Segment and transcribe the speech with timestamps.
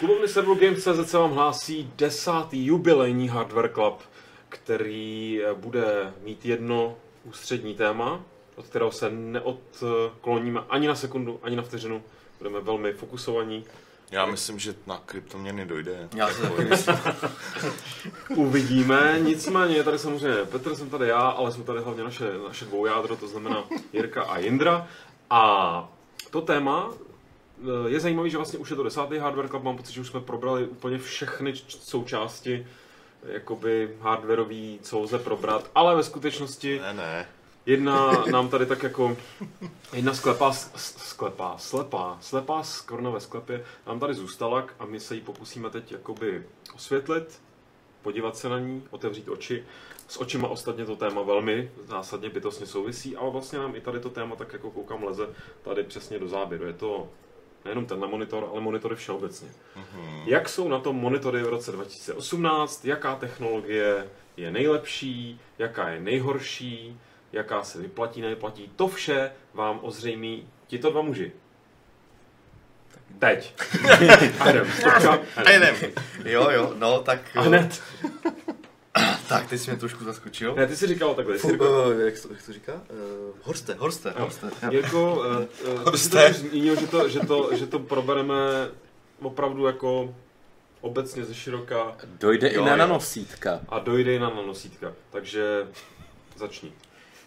[0.00, 4.02] Klubovny Servo Games.cz se vám hlásí desátý jubilejní Hardware Club,
[4.48, 8.24] který eh, bude mít jedno ústřední téma,
[8.56, 12.02] od kterého se neodkloníme ani na sekundu, ani na vteřinu.
[12.38, 13.64] Budeme velmi fokusovaní.
[14.10, 16.08] Já myslím, že na kryptoměny dojde.
[16.14, 16.96] Já si taky myslím.
[18.36, 22.64] Uvidíme, nicméně je tady samozřejmě Petr, jsem tady já, ale jsou tady hlavně naše, naše
[22.64, 24.88] dvou jádro, to znamená Jirka a Jindra.
[25.30, 25.92] A
[26.30, 26.90] to téma
[27.86, 30.20] je zajímavé, že vlastně už je to desátý Hardware Club, mám pocit, že už jsme
[30.20, 32.66] probrali úplně všechny součásti
[33.22, 37.26] jakoby hardwareový, co lze probrat, ale ve skutečnosti Ne, ne.
[37.66, 39.16] Jedna nám tady tak jako,
[39.92, 45.14] jedna sklepá, sklepá, slepá, slepá z korna ve sklepě nám tady zůstala a my se
[45.14, 47.40] jí pokusíme teď jakoby osvětlit,
[48.02, 49.64] podívat se na ní, otevřít oči.
[50.08, 54.10] S očima ostatně to téma velmi zásadně bytostně souvisí, ale vlastně nám i tady to
[54.10, 55.28] téma tak jako koukám leze
[55.62, 56.64] tady přesně do záběru.
[56.64, 57.08] Je to
[57.64, 59.48] nejenom tenhle monitor, ale monitory všeobecně.
[60.26, 67.00] Jak jsou na tom monitory v roce 2018, jaká technologie je nejlepší, jaká je nejhorší,
[67.32, 71.32] jaká se vyplatí, nevyplatí, to vše vám ozřejmí tito dva muži.
[73.18, 73.54] Teď.
[74.50, 75.74] Jdem, stopka, A jdem.
[76.24, 77.36] Jo, jo, no tak...
[77.36, 77.82] A hned.
[79.30, 80.54] Tak, teď jsi mě trošku zaskočil.
[80.54, 81.34] Ne, ty jsi říkal takhle.
[81.34, 82.72] Ty jsi Fu, říkal, uh, jak, to, jak to říká?
[82.74, 82.80] Uh,
[83.42, 84.50] horste, horste, horste.
[84.62, 84.70] Jo.
[84.72, 86.30] Jirko, uh, uh, ty jsi to Jste.
[86.30, 88.34] už zmínil, že to, že, to, že to probereme
[89.22, 90.14] opravdu jako
[90.80, 93.60] obecně ze široka Dojde Jo, i na nanosítka.
[93.68, 94.92] a dojde i na nanosítka.
[95.10, 95.66] Takže
[96.36, 96.72] začni.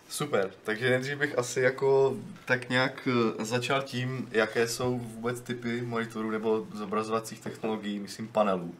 [0.09, 2.16] Super, takže nejdřív bych asi jako
[2.46, 3.08] tak nějak
[3.40, 8.76] eh, začal tím, jaké jsou vůbec typy monitorů nebo zobrazovacích technologií, myslím panelů.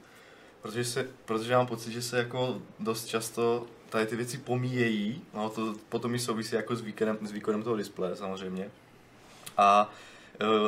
[0.64, 5.50] Protože, se, protože mám pocit, že se jako dost často tady ty věci pomíjejí, no
[5.50, 8.70] to potom i souvisí jako s výkonem, s výkonem toho displeje samozřejmě.
[9.58, 9.94] A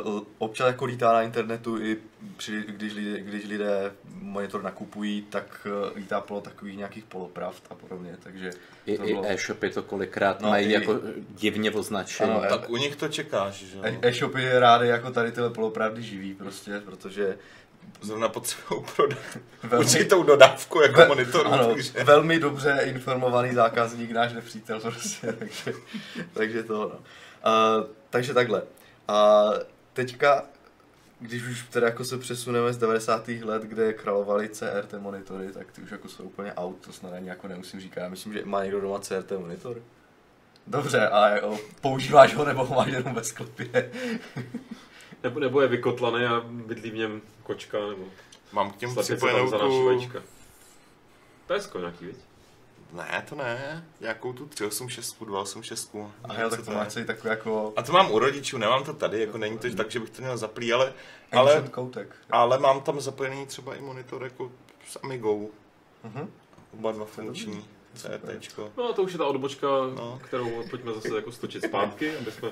[0.06, 1.98] uh, občas jako lítá na internetu i
[2.38, 3.92] při, když, lidé, když lidé
[4.22, 8.52] monitor nakupují, tak uh, lítá polo takových nějakých polopravd a podobně, takže
[8.86, 12.34] I, to i bylo- e-shopy to kolikrát No, mají i- jako divně označené.
[12.34, 13.84] Ano, e- Tak u nich to čekáš, že jo?
[13.86, 17.38] E- E-shopy rády jako tady tyhle polopravdy živí prostě, protože
[18.02, 19.18] Zrovna potřebují prodat
[19.64, 21.50] velmi, určitou dodávku jako ve- monitoru.
[21.54, 22.04] ano, takže...
[22.04, 25.74] velmi dobře informovaný zákazník, náš nepřítel prostě, takže,
[26.34, 26.88] takže to no.
[26.90, 28.62] Uh, takže takhle.
[29.08, 29.44] A
[29.94, 30.44] teďka,
[31.20, 33.28] když už teda jako se přesuneme z 90.
[33.28, 37.30] let, kde královaly CRT monitory, tak ty už jako jsou úplně out, to snad ani
[37.30, 38.02] jako nemusím říkat.
[38.02, 39.82] Já myslím, že má někdo doma CRT monitor.
[40.68, 43.92] Dobře, a jako, používáš ho nebo ho máš jenom ve sklepě?
[45.26, 48.06] Nebo, nebo je vykotlaný a bydlí v něm kočka, nebo
[48.52, 50.12] Mám k těm připojenou tu...
[51.48, 52.16] Pesko nějaký, viď?
[52.94, 53.86] Ne, to ne.
[54.02, 55.96] Nějakou tu 386, 286.
[56.24, 58.94] A jo, tak to máš celý takový jako A to mám u rodičů, nemám to
[58.94, 60.94] tady, jako není to tak, že bych to měl zaplý, ale,
[61.32, 62.16] ale, koutek.
[62.30, 64.52] ale mám tam zapojený třeba i monitor jako
[64.90, 65.52] s Amigou.
[66.04, 66.32] Mhm.
[66.74, 67.66] Oba dva funkční.
[67.94, 68.72] CRTčko.
[68.78, 70.20] No to už je ta odbočka, No.
[70.24, 72.50] kterou pojďme zase jako stočit zpátky, aby jsme...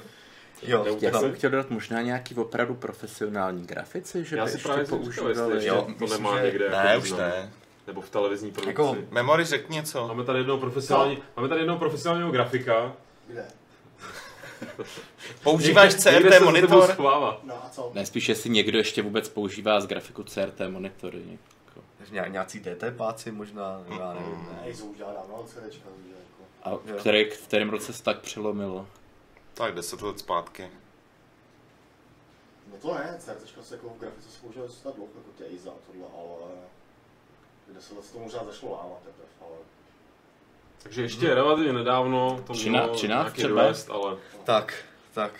[0.65, 0.85] Jo.
[1.01, 1.19] Já no.
[1.19, 5.53] jsem chtěl dodat možná nějaký opravdu profesionální grafici, že Já by si ještě právě používali.
[5.55, 7.19] ještě Jo, to nemá že- někde Ne, jako už význam.
[7.19, 7.51] ne.
[7.87, 8.69] Nebo v televizní produkci.
[8.69, 10.07] Jako- Memory, řekni něco.
[10.07, 12.93] Máme tady jednoho profesionální, máme tady jednoho profesionálního grafika.
[13.27, 13.45] Kde?
[15.43, 16.95] Používáš Někde- někde CRT tebou monitor?
[17.43, 17.91] No a co?
[17.93, 21.21] Ne, spíš jestli někdo ještě vůbec používá z grafiku CRT monitory.
[21.67, 21.81] Jako.
[22.11, 24.47] Ně, nějací DT páci možná, já nevím.
[24.51, 24.67] Ne.
[24.67, 26.43] Ne, jsou už no, CDčka, takže jako...
[26.63, 28.87] A v, který, v kterém roce se tak přelomilo?
[29.53, 30.69] Tak, 10 let zpátky.
[32.71, 35.71] No to ne, CRTčka se jako v grafice se používají docela dlouho, jako ty Eiza
[35.71, 36.51] a tohle, ale...
[37.67, 39.55] Kde se to možná začalo lámat teprve, ale...
[40.83, 43.67] Takže ještě relativně nedávno to Třiná- mělo třináct nějaký třeba?
[43.67, 44.83] růst, ale Tak,
[45.13, 45.31] tak.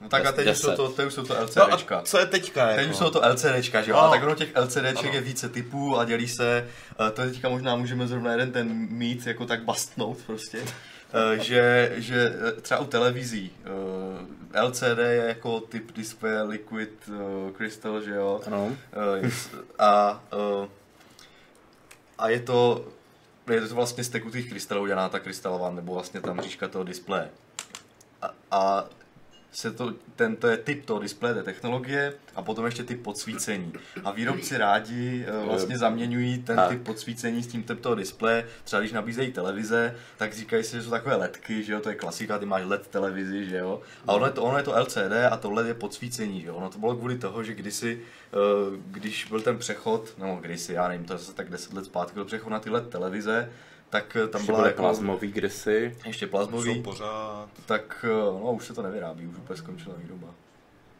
[0.00, 0.76] No tak a teď už jsou Deset.
[0.76, 2.02] to, teď už jsou to No a LCDčka.
[2.02, 2.66] co je teďka?
[2.68, 2.90] Teď Jako?
[2.90, 3.96] už jsou to LCDčka, že jo?
[3.96, 4.02] No.
[4.02, 5.12] A tak ono těch LCDček Ano.
[5.14, 6.68] je více typů a dělí se,
[7.08, 10.64] eh, to teďka možná můžeme zrovna jeden ten mít jako tak bastnout prostě,
[11.42, 18.02] že, že eh, třeba u televizí eh, LCD je jako typ displeje liquid eh, crystal,
[18.02, 18.40] že jo?
[18.46, 18.76] Ano.
[19.22, 19.30] Eh,
[19.78, 20.68] a, eh,
[22.18, 22.88] a je to,
[23.50, 27.30] je to vlastně z tekutých krystalů dělaná ta krystalová, nebo vlastně tam říčka toho displeje.
[28.22, 28.84] A, a
[29.54, 33.72] se to, ten, to je typ toho displeje, té technologie a potom ještě typ podsvícení.
[34.04, 36.68] A výrobci rádi eh, vlastně zaměňují ten Tak.
[36.68, 38.46] typ podsvícení s tím typ toho displeje.
[38.64, 41.94] Třeba když nabízejí televize, tak říkají si, že jsou takové ledky, že jo, to je
[41.94, 43.80] klasika, ty máš LED televizi, že jo.
[44.06, 46.54] A ono je to, ono je to LCD a tohle je podsvícení, že jo.
[46.54, 48.00] Ono to bylo kvůli toho, že kdysi,
[48.32, 48.36] eh,
[48.86, 52.14] když byl ten přechod, no kdysi, já nevím, to je zase tak 10 let zpátky,
[52.14, 53.50] byl přechod na ty LED televize,
[53.94, 55.96] tak eh, tam Ještě byla jako, plazmový kdysi.
[56.06, 57.48] ještě Jsou plazmový, pořád.
[57.66, 60.28] tak eh, no už se to nevyrábí, už úplně skončila výroba.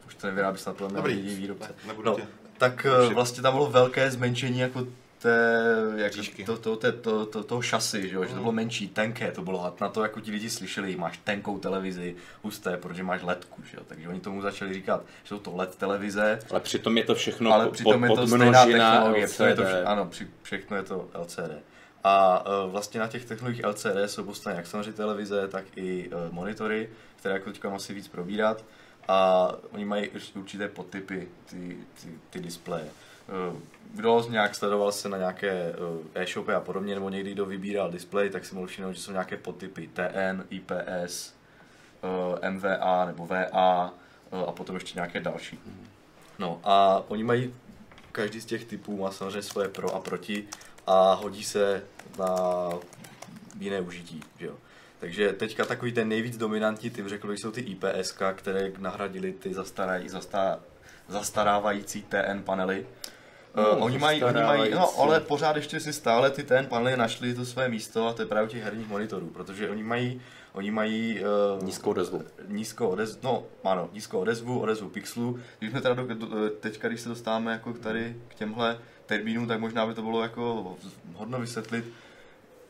[0.06, 1.68] už to nevyrábí snad podle mě výrobce.
[1.68, 2.22] Ne, nebudu No, tě.
[2.58, 4.86] tak Už eh, vlastně tam bylo velké zmenšení jako
[5.18, 5.64] té,
[5.96, 6.12] jak
[6.46, 8.24] to, to, to, to, to, toho šasy, že, jo?
[8.24, 11.18] že to bylo menší, tenké to bylo a na to jako ti lidi slyšeli, máš
[11.24, 13.82] tenkou televizi, husté, protože máš ledku, že jo?
[13.86, 17.52] takže oni tomu začali říkat, že jsou to LED televize, Ale přitom je to všechno
[17.52, 19.68] ale po- přitom je to stejná technologie, přitom je to, LCD.
[19.68, 21.50] vše, ano, při, všechno je to LCD.
[22.04, 26.34] A uh, vlastně na těch technologiích LCD jsou postaveny jak samozřejmě televize, tak i uh,
[26.34, 28.64] monitory, které jako teďka asi víc probírat.
[29.08, 32.84] A oni mají určité podtypy, ty, ty, ty displeje.
[33.50, 33.58] Uh,
[33.94, 35.74] Kdo nějak sledoval se na nějaké
[36.14, 39.36] e-shopy a podobně, nebo někdy kdo vybíral displej, tak si mohl všimnout, že jsou nějaké
[39.36, 41.34] podtypy TN, IPS,
[42.50, 43.94] MVA nebo VA
[44.46, 45.58] a potom ještě nějaké další.
[46.38, 47.54] No a oni mají,
[48.12, 50.48] každý z těch typů má samozřejmě svoje pro a proti
[50.86, 51.82] a hodí se
[52.18, 52.26] na
[53.58, 54.54] jiné užití, že jo.
[55.00, 59.54] Takže teďka takový ten nejvíc dominantní typ, řekl bych, jsou ty IPS, které nahradily ty
[59.54, 60.60] zastaraj, zastá,
[61.08, 62.86] zastarávající TN panely.
[63.56, 66.96] No, No, oni, mají, oni mají, no, ale pořád ještě si stále ty TN panely
[66.96, 70.20] našli to své místo a to je právě těch herních monitorů, protože oni mají,
[70.52, 71.20] oni mají
[71.56, 72.24] uh, Nízkou odezvu.
[72.48, 75.38] nízkou odezvu, no ano, nízkou odezvu, odezvu pixelů.
[75.58, 79.46] Když jsme teda do, do, teďka, když se dostáváme jako k tady k těmhle termínům,
[79.48, 80.76] tak možná by to bylo jako
[81.14, 81.84] hodno vysvětlit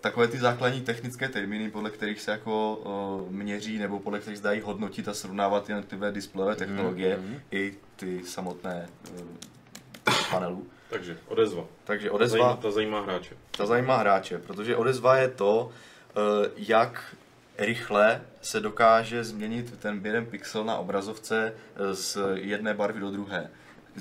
[0.01, 4.45] takové ty základní technické termíny, podle kterých se jako uh, měří nebo podle kterých se
[4.45, 7.41] dají hodnotit a srovnávat jednotlivé displejové technologie mhm.
[7.51, 8.89] i ty samotné
[9.21, 10.67] uh, panelů.
[10.91, 11.65] Takže odezva.
[11.85, 13.37] Takže Ta odezva, zajímá, ta zajímá hráče.
[13.51, 15.71] ta zajímá hráče, protože odezva je to,
[16.11, 17.17] eh, jak
[17.59, 23.51] rychle se dokáže změnit ten během pixel na obrazovce eh, z jedné barvy do druhé.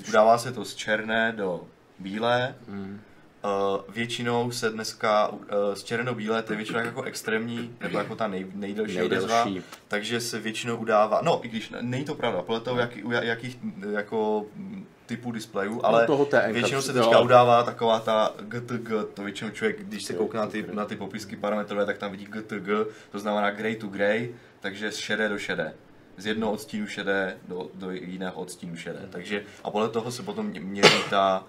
[0.08, 1.66] Udává se to z černé do
[1.98, 2.54] bílé.
[2.68, 3.00] Mm.
[3.44, 7.98] Eh, Většinou se dneska eh, z černé do bílé, to je většinou jako extrémní, nebo
[7.98, 9.68] jako ta nej, nejdelší, odezva, Nejdelší.
[9.88, 13.22] takže se většinou udává, no i když není to pravda, podle toho, jaký, u ja-
[13.22, 13.58] jakých
[13.92, 14.46] jako
[15.06, 17.04] typů displejů, ale toho TNK většinou se jo.
[17.04, 20.96] teďka udává taková ta GTG, to většinou člověk, když se koukne na ty, na ty
[20.96, 22.68] popisky parametrové, tak tam vidí GTG,
[23.10, 25.74] to znamená grey to grey, takže z šedé do šedé.
[26.16, 29.00] Z jednoho odstínu šedé do, do jiného odstínu šedé.
[29.10, 31.44] Takže, a podle toho se potom měří ta,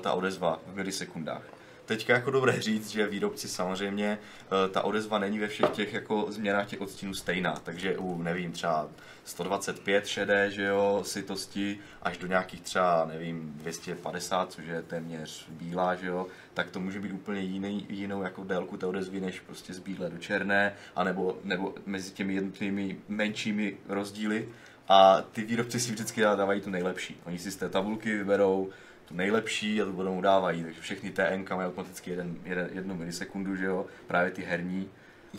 [0.00, 1.42] ta odezva v milisekundách.
[1.88, 6.26] Teďka jako dobré říct, že výrobci samozřejmě, eh, ta odezva není ve všech těch jako
[6.28, 8.88] změnách těch odstínů stejná, takže u, nevím, třeba
[9.24, 15.94] 125 šedé, že jo, sytosti, až do nějakých třeba, nevím, 250, což je téměř bílá,
[15.94, 19.74] že jo, tak to může být úplně jiný, jinou jako délku té odezvy, než prostě
[19.74, 24.48] z bílé do černé, anebo, nebo mezi těmi jednotlivými menšími rozdíly.
[24.88, 27.20] A ty výrobci si vždycky dávají tu nejlepší.
[27.24, 28.70] Oni si z té tabulky vyberou
[29.08, 30.64] tu nejlepší a tu potom udávají.
[30.64, 34.90] Takže všechny TNK mají automaticky jeden, jeden, jednu milisekundu, že jo, právě ty herní.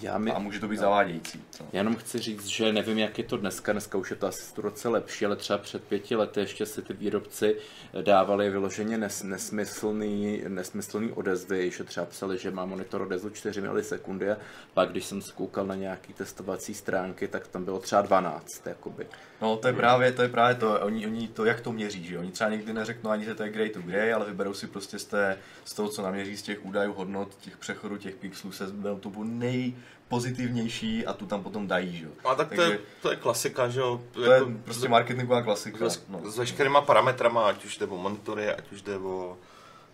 [0.02, 1.44] Já mi, A může to být zavádějící.
[1.60, 1.66] No.
[1.74, 4.62] Já jenom chci říct, že nevím, jak je to dneska, dneska už je to asi
[4.62, 7.56] roce lepší, ale třeba před pěti lety ještě si ty výrobci
[8.02, 14.32] dávali vyloženě nes, nesmyslný, nesmyslný odezvy, že třeba psali, že má monitor odezvu 4 milisekundy
[14.32, 14.38] a
[14.74, 19.08] pak, když jsem skoukal na nějaký testovací stránky, tak tam bylo třeba 12, jakoby.
[19.42, 22.20] No to je právě, to je právě to, oni, oni to, jak to měří, že?
[22.20, 25.00] Oni třeba někdy neřeknou ani, že to je grey to grey, ale vyberou si prostě
[25.00, 28.66] z, té, z toho, co naměří z těch údajů hodnot, těch přechodů, těch pixelů, se
[28.66, 29.10] vyberou tu
[30.12, 32.12] nejpozitivnější a tu tam potom dají, že jo?
[32.26, 34.02] A tak to je, to je klasika, že jo?
[34.12, 35.90] to je prostě marketingová klasika.
[35.90, 36.32] s, No.
[36.32, 39.38] s veškerýma parametrama, ať už jde o monitory, ať už jde o,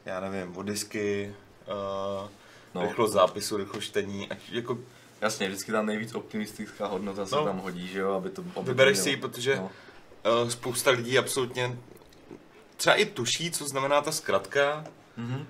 [0.05, 1.35] já nevím, o disky,
[1.67, 2.29] uh,
[2.75, 2.81] No.
[2.81, 4.77] rychlost zápisu, rychlost čtení, ať jako
[5.21, 7.45] Jasně, vždycky tam nejvíc optimistická hodnota se No.
[7.45, 8.43] tam hodí, že jo, aby to...
[8.55, 9.71] Aby vybereš si ji, protože No.
[10.43, 11.77] uh, spousta lidí absolutně
[12.77, 14.83] třeba i tuší, co znamená ta zkratka,
[15.17, 15.45] Mhm.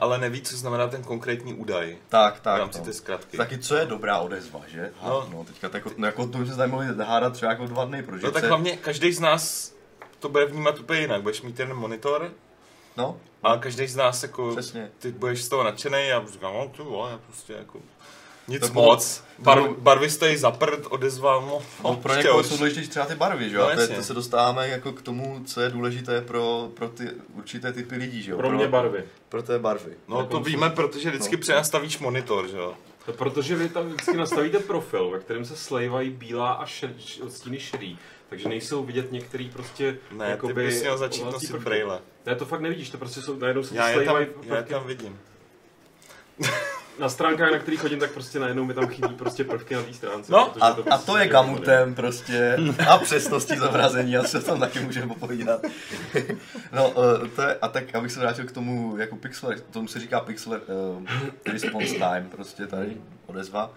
[0.00, 2.58] Ale neví, co znamená ten konkrétní údaj Tak, v tak.
[2.58, 2.84] rámci no.
[2.84, 3.36] té zkratky.
[3.36, 4.90] Taky co je dobrá odezva, že?
[5.02, 5.08] No.
[5.08, 7.84] No, no teďka tak, no, jako to by se tady mohli hádat třeba jako dva
[7.84, 9.72] dny, protože No tak se- hlavně každý z nás
[10.18, 11.22] to bude vnímat úplně jinak.
[11.22, 12.32] Budeš mít ten monitor
[12.96, 14.90] No, a každý z nás jako, přesně.
[14.98, 17.78] ty budeš z toho nadšený a říkám, no ty vole, prostě jako
[18.48, 19.24] nic To moc.
[19.38, 23.14] Bar, barvy stojí za prd, odezva, no, No, pro ještě někoho jsou důležitější třeba ty
[23.14, 23.62] barvy, že jo?
[23.62, 27.08] No, a to, to se dostáváme jako k tomu, co je důležité pro, pro ty
[27.34, 28.36] určité typy lidí, že jo?
[28.36, 29.04] Pro mě barvy.
[29.28, 29.92] Pro té barvy.
[30.08, 31.40] No to víme, protože vždycky No.
[31.42, 32.74] přenastavíš monitor, že jo.
[33.06, 37.20] To protože vy tam vždycky nastavíte profil, ve kterém se slejvají bílá a šed, š-
[37.22, 37.98] odstíny šedý.
[38.28, 41.64] Takže nejsou vidět některý prostě Ne, ty jakoby bys měl začít nosit prvky.
[41.64, 41.98] braille.
[42.26, 44.62] Ne, to fakt nevidíš, to prostě jsou, najednou se Já je tam, slejvají já je
[44.62, 45.18] tam vidím.
[46.98, 49.94] Na stránkách, na kterých chodím, tak prostě najednou mi tam chybí prostě prvky na té
[49.94, 50.32] stránce.
[50.32, 52.56] No, A, a prostě to je gamutem prostě
[52.88, 55.60] a přesností zobrazení, a se tam taky můžeme popovídat.
[56.72, 56.92] No,
[57.24, 60.20] eh, to je, a tak abych se vrátil k tomu jako pixel, tomu se říká
[60.20, 61.02] pixel uh,
[61.52, 63.70] response time, prostě tady odezva.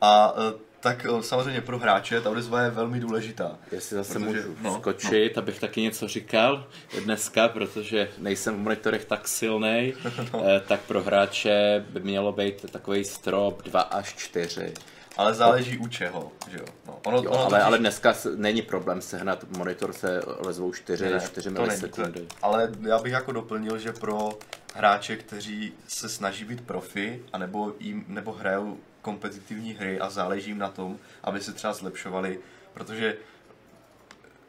[0.00, 0.40] A uh,
[0.84, 3.58] tak o, samozřejmě pro hráče ta odezva je velmi důležitá.
[3.72, 6.66] Jestli zase Protože- můžu no, skočit, abych taky něco říkal
[7.04, 9.94] dneska, protože nejsem v monitorech tak silný,
[10.46, 14.72] eh, tak pro hráče by mělo být takový strop 2 až 4.
[15.16, 16.64] Ale záleží u čeho, že jo.
[16.86, 21.04] No, ono, Jo, ono ale, totiž- ale dneska není problém sehnat monitor, se lezvou 4,
[21.04, 22.20] Ne, 4 to není, milisekundy.
[22.20, 24.28] to- Ale já bych jako doplnil, že pro
[24.74, 30.58] hráče, kteří se snaží být profi, anebo, jim, nebo hrajou kompetitivní hry a záleží jim
[30.58, 32.38] na tom, aby se třeba zlepšovali,
[32.74, 33.16] protože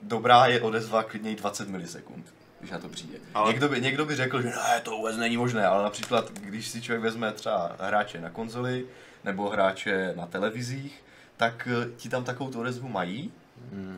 [0.02, 3.18] dobrá je odezva klidně i 20 milisekund, když na to přijde.
[3.34, 3.52] Ale...
[3.52, 6.82] Někdo, by, někdo by řekl, že ne, to vůbec není možné, ale například, když si
[6.82, 8.86] člověk vezme třeba hráče na konzoli
[9.24, 11.04] nebo hráče na televizích,
[11.38, 13.32] tak eh, ti tam takovou tu odezvu mají,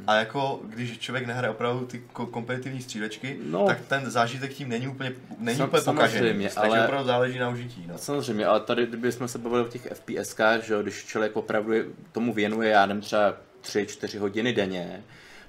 [0.08, 3.66] a jako, když člověk nehraje opravdu ty ko- kompetitivní střílečky, No.
[3.66, 6.18] tak ten zážitek tím není úplně, není Sam- úplně pokažený.
[6.20, 7.86] samozřejmě, Takže ale- opravdu záleží na užití.
[7.88, 7.98] No.
[7.98, 11.74] Samozřejmě, ale tady, kdybychom se bavili o těch FPSkách, že když člověk opravdu
[12.12, 15.04] tomu věnuje, já nevím, třeba 3-4 hodiny denně,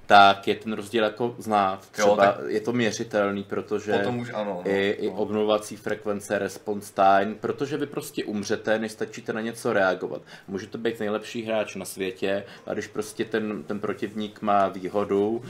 [0.08, 1.88] tak je ten rozdíl jako znát.
[1.90, 4.62] Třeba Jo, tak- je to měřitelný, protože Potom už ano.
[4.64, 5.12] No, i, i no.
[5.12, 10.22] obnovovací frekvence, response time, protože vy prostě umřete, než stačíte na něco reagovat.
[10.48, 15.42] Může to být nejlepší hráč na světě a když prostě ten, ten protivník má výhodu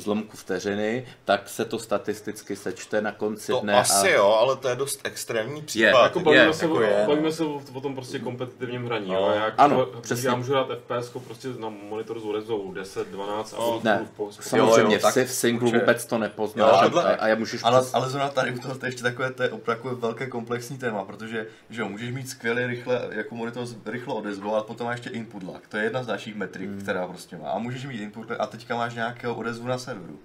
[0.00, 3.74] zlomku vteřiny, tak se to statisticky sečte na konci To dne.
[3.74, 4.16] asi a...
[4.16, 6.02] jo, ale to je dost extrémní Je, případ.
[6.02, 9.08] Jako bavíme, je, se, jako o, je, bavíme se o, o tom prostě kompetitivním hraní.
[9.08, 9.14] No.
[9.14, 9.30] jo.
[9.34, 10.28] Já, Ano, třeba- přesně.
[10.28, 13.80] Já můžu hrát FPS prostě na monitoru s odezvou 10, 12 a No.
[13.84, 14.32] Ne, v.
[14.42, 15.80] Samozřejmě, Jo, jo, v, singlu určitě.
[15.80, 17.94] vůbec to nepoznáš Jo, a, tohle- a, a můžeš Ale, přes...
[17.94, 21.04] ale zrovna tady u toho to je ještě takové, to je opravdu velké komplexní téma,
[21.04, 24.92] protože že jo, můžeš mít skvělý rychle, jako monitor s rychlou odezvou, ale potom má
[24.92, 25.66] ještě input lag.
[25.68, 26.80] To je jedna z dalších metrik, Hmm.
[26.80, 27.50] která prostě má.
[27.50, 30.18] A můžeš mít input lag a teďka máš nějakého odezvu na serveru.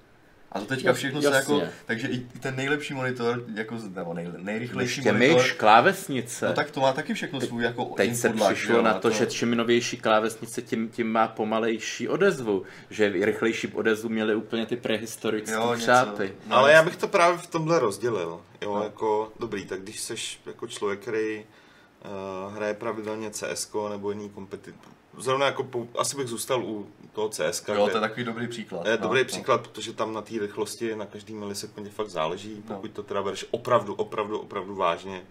[0.52, 1.56] A to teďka všechno se jasně.
[1.56, 6.46] jako, takže i ten nejlepší monitor, jako, nebo nej, nejrychlejší Ještě monitor, myš, klávesnice.
[6.48, 9.00] no tak to má taky všechno svůj jako Teď se lag, přišlo jo, na a
[9.00, 12.64] to, že čím novější klávesnice, tím, tím má pomalejší odezvu.
[12.90, 15.84] Že rychlejší odezvu měli úplně ty prehistorické Jo, něco.
[15.84, 16.34] křáty.
[16.48, 18.42] No, Ale já bych to právě v tomhle rozdělil.
[18.62, 18.84] Jo, No.
[18.84, 24.76] jako dobrý, tak když seš jako člověk, který uh, hraje pravidelně CS nebo jiný kompetit.
[25.18, 27.64] Zrovna jako pou, asi bych zůstal u toho CS.
[27.68, 28.86] Jo, to je takový dobrý příklad.
[28.86, 29.26] je no, dobrý no.
[29.26, 32.76] příklad, protože tam na té rychlosti na každý milisekundě fakt záleží, No.
[32.76, 35.22] pokud to teda bereš opravdu, opravdu, opravdu vážně.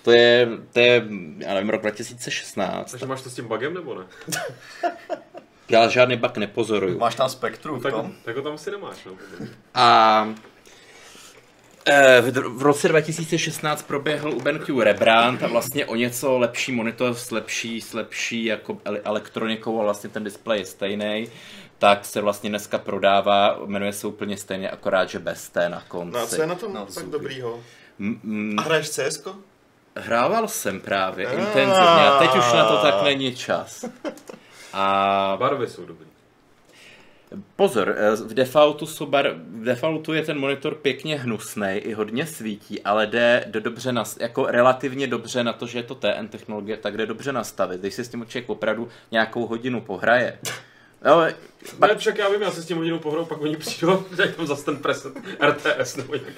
[0.03, 1.03] To je, to je,
[1.37, 2.91] já nevím, rok 2016.
[2.91, 4.05] Takže máš to s tím bugem nebo ne?
[5.69, 6.99] Já žádný bug nepozoruju.
[6.99, 8.11] Máš tam spektrum v Tak, tom?
[8.25, 8.97] tak ho tam asi nemáš.
[9.05, 9.11] No.
[9.75, 10.27] A
[11.85, 17.13] eh, v, v roce 2016 proběhl u BenQ rebrand a vlastně o něco lepší monitor
[17.13, 21.27] s lepší, s lepší jako ele- elektronikou a vlastně ten displej je stejný,
[21.77, 26.13] tak se vlastně dneska prodává, jmenuje se úplně stejně, akorát, že bez té na konci.
[26.13, 27.09] No a co je na tom No, tak super.
[27.09, 27.59] dobrýho?
[27.99, 29.23] M- m- A hraješ CS?
[29.95, 31.33] Hrával jsem právě Ah.
[31.33, 33.85] intenzivně a teď už na to tak není čas.
[34.73, 36.05] A Barvy jsou dobrý.
[37.55, 42.25] Pozor, eh, v defaultu, jsou bar, v defaultu je ten monitor pěkně hnusný, i hodně
[42.25, 46.27] svítí, ale jde do dobře nas, jako relativně dobře na to, že je to TN
[46.27, 47.81] technologie, tak jde dobře nastavit.
[47.81, 50.39] Když si s tím člověk opravdu nějakou hodinu pohraje.
[51.05, 51.21] Jo,
[51.79, 54.47] Ne, však já vím, já se s tím hodinou pohrou, pak oni přijdou dají tam
[54.47, 56.33] zase ten preset RTS nebo nějaký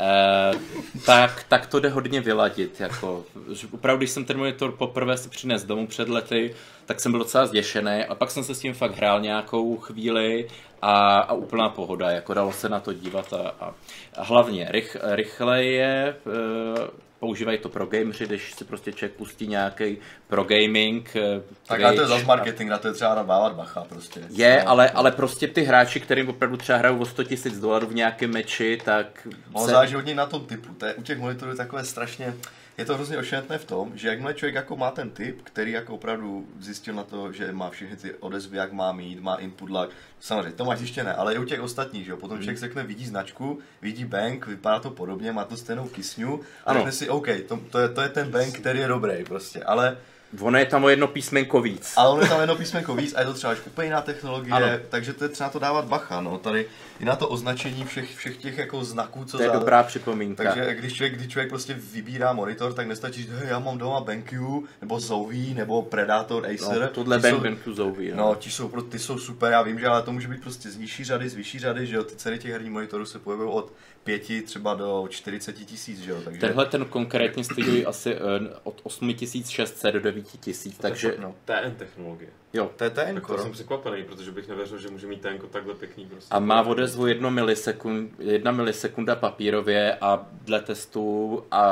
[0.00, 0.58] Eh,
[1.06, 2.80] tak, tak to jde hodně vyladit.
[2.80, 6.54] Jako, že opravdu, když jsem ten monitor poprvé si přines domů před lety,
[6.86, 10.48] tak jsem byl docela zděšený a pak jsem se s tím fakt hrál nějakou chvíli
[10.82, 13.74] a, a úplná pohoda, jako dalo se na to dívat a, a,
[14.16, 19.46] a hlavně rych, rychle je, eh, používají to pro gameři, když si prostě člověk pustí
[19.46, 21.16] nějaký pro gaming.
[21.16, 24.20] eh, Tak to je zase marketing, na to je třeba dávat bacha prostě.
[24.30, 24.70] Je, No.
[24.70, 28.30] ale, ale prostě ty hráči, kterým opravdu třeba hrajou o 100 000 dolarů v nějakém
[28.32, 29.28] meči, tak...
[29.52, 30.74] Ono se- záleží hodně na tom typu.
[30.74, 32.34] To je, u těch monitorů je takové strašně,
[32.78, 35.94] je to hrozně ošetné v tom, že jakmile člověk jako má ten typ, který jako
[35.94, 39.90] opravdu zjistil na to, že má všechny ty odezvy, jak má mít, má input lag,
[40.20, 42.16] samozřejmě to máš ještě ne, ale i u těch ostatních, že jo.
[42.16, 46.72] Potom člověk řekne, vidí značku, vidí bank, vypadá to podobně, má to stejnou kysňu a
[46.72, 49.96] řekne si, OK, to, to, je, to je ten bank, který je dobrý prostě, ale
[50.40, 51.92] Ono je tam o jedno písmenko víc.
[51.96, 54.52] Ale ono je tam jedno písmenko víc a je to třeba už úplně jiná technologie,
[54.52, 54.66] Ano.
[54.88, 56.38] takže to je třeba to dávat bacha, no.
[56.38, 56.66] Tady
[57.00, 60.42] i na to označení všech, všech těch jako znaků, co To je za- dobrá připomínka.
[60.44, 64.00] Takže když člověk, když člověk prostě vybírá monitor, tak nestačí říct, hej, já mám doma
[64.00, 66.80] BenQ, nebo Zowie, nebo Predator Acer.
[66.80, 70.02] no, tohle Ben Ben Zowie, No, ti jsou, ty jsou super, já vím, že ale
[70.02, 72.52] to může být prostě z nižší řady, z vyšší řady, že jo, ty ceny těch
[72.52, 73.72] herních monitorů se pohybují od
[74.06, 76.40] 5 třeba do 40 tisíc, že jo, takže...
[76.40, 78.18] Tenhle ten konkrétně stojí asi eh,
[78.62, 82.30] od 8600 do 9000, takže No, TN technologie.
[82.52, 82.70] Jo.
[82.76, 85.74] to je ten, Tak to jsem překvapený, protože bych nevěřil, že může mít TN takhle
[85.74, 86.34] pěkný prostě.
[86.34, 91.64] A má odezvu 1 milisekund, 1 milisekunda papírově a dle testu a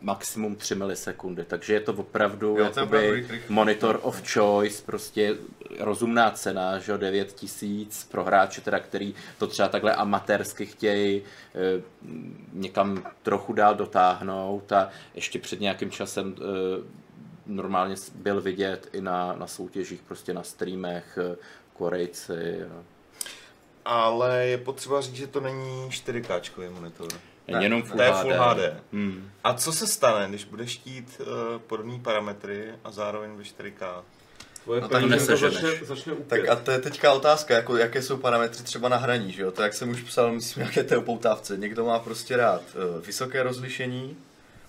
[0.00, 1.44] maximum 3 milisekundy.
[1.44, 3.38] Takže je to opravdu, Jo, jakoby opravdu rychlý.
[3.48, 5.36] monitor of choice, prostě
[5.80, 11.22] rozumná cena, že jo, 9 tisíc pro hráče, teda, který to třeba takhle amatérsky chtějí
[11.54, 11.82] eh,
[12.52, 17.03] někam trochu dál dotáhnout a ještě před nějakým časem eh,
[17.46, 21.36] normálně byl vidět i na, na soutěžích, prostě na streamech, eh,
[21.72, 22.62] Korejci.
[22.62, 22.82] A...
[23.84, 27.08] Ale je potřeba říct, že to není 4K monitor.
[27.48, 28.22] Ne, jenom Full to je HD.
[28.22, 28.82] Full HD.
[28.92, 29.30] Hmm.
[29.44, 31.26] A co se stane, když budeš chtít uh,
[31.58, 34.02] podobné parametry a zároveň ve 4K?
[34.64, 36.28] Tvoje No tak to začne, začne upět.
[36.28, 39.50] Tak a to je teďka otázka, jako, jaké jsou parametry třeba na hraní, že jo?
[39.50, 41.56] To jak jsem už psal, myslím, nějaké té upoutávce.
[41.56, 44.16] Někdo má prostě rád uh, vysoké rozlišení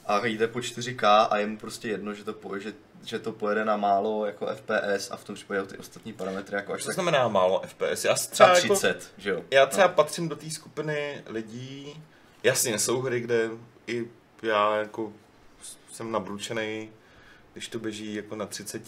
[0.07, 2.73] a jde po 4K a je mu prostě jedno, že to, po, že,
[3.05, 6.73] že to pojede na málo jako FPS a v tom případě ty ostatní parametry jako
[6.73, 8.05] až Co tak znamená málo FPS?
[8.05, 9.43] Já třeba třeba, jako, 30, že jo?
[9.51, 12.03] já třeba patřím do té skupiny lidí,
[12.43, 13.49] jasně jsou hry, kde
[13.87, 14.07] i
[14.41, 15.13] já jako
[15.91, 16.89] jsem nabručený,
[17.53, 18.81] když to běží jako na 30,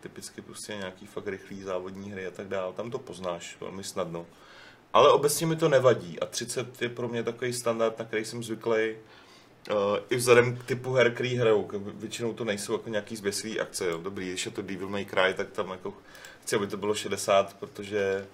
[0.00, 4.26] typicky prostě nějaký fakt rychlý závodní hry a tak dále, tam to poznáš velmi snadno.
[4.92, 8.44] Ale obecně mi to nevadí a 30 je pro mě takový standard, na který jsem
[8.44, 8.96] zvyklý.
[9.70, 13.86] Uh, I vzhledem k typu her, který hrajou, většinou to nejsou jako nějaký zběsilý akce,
[13.86, 13.98] jo.
[13.98, 15.94] dobrý, když je to Devil May Cry, tak tam jako
[16.42, 18.26] chci, aby to bylo 60, protože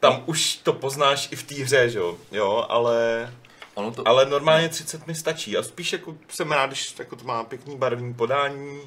[0.00, 3.30] tam už to poznáš i v té hře, že jo, jo, ale,
[3.74, 5.56] Ono to, ale normálně 30 mi stačí.
[5.56, 8.80] A spíš jako jsem rád, když jako to má pěkný barevný podání,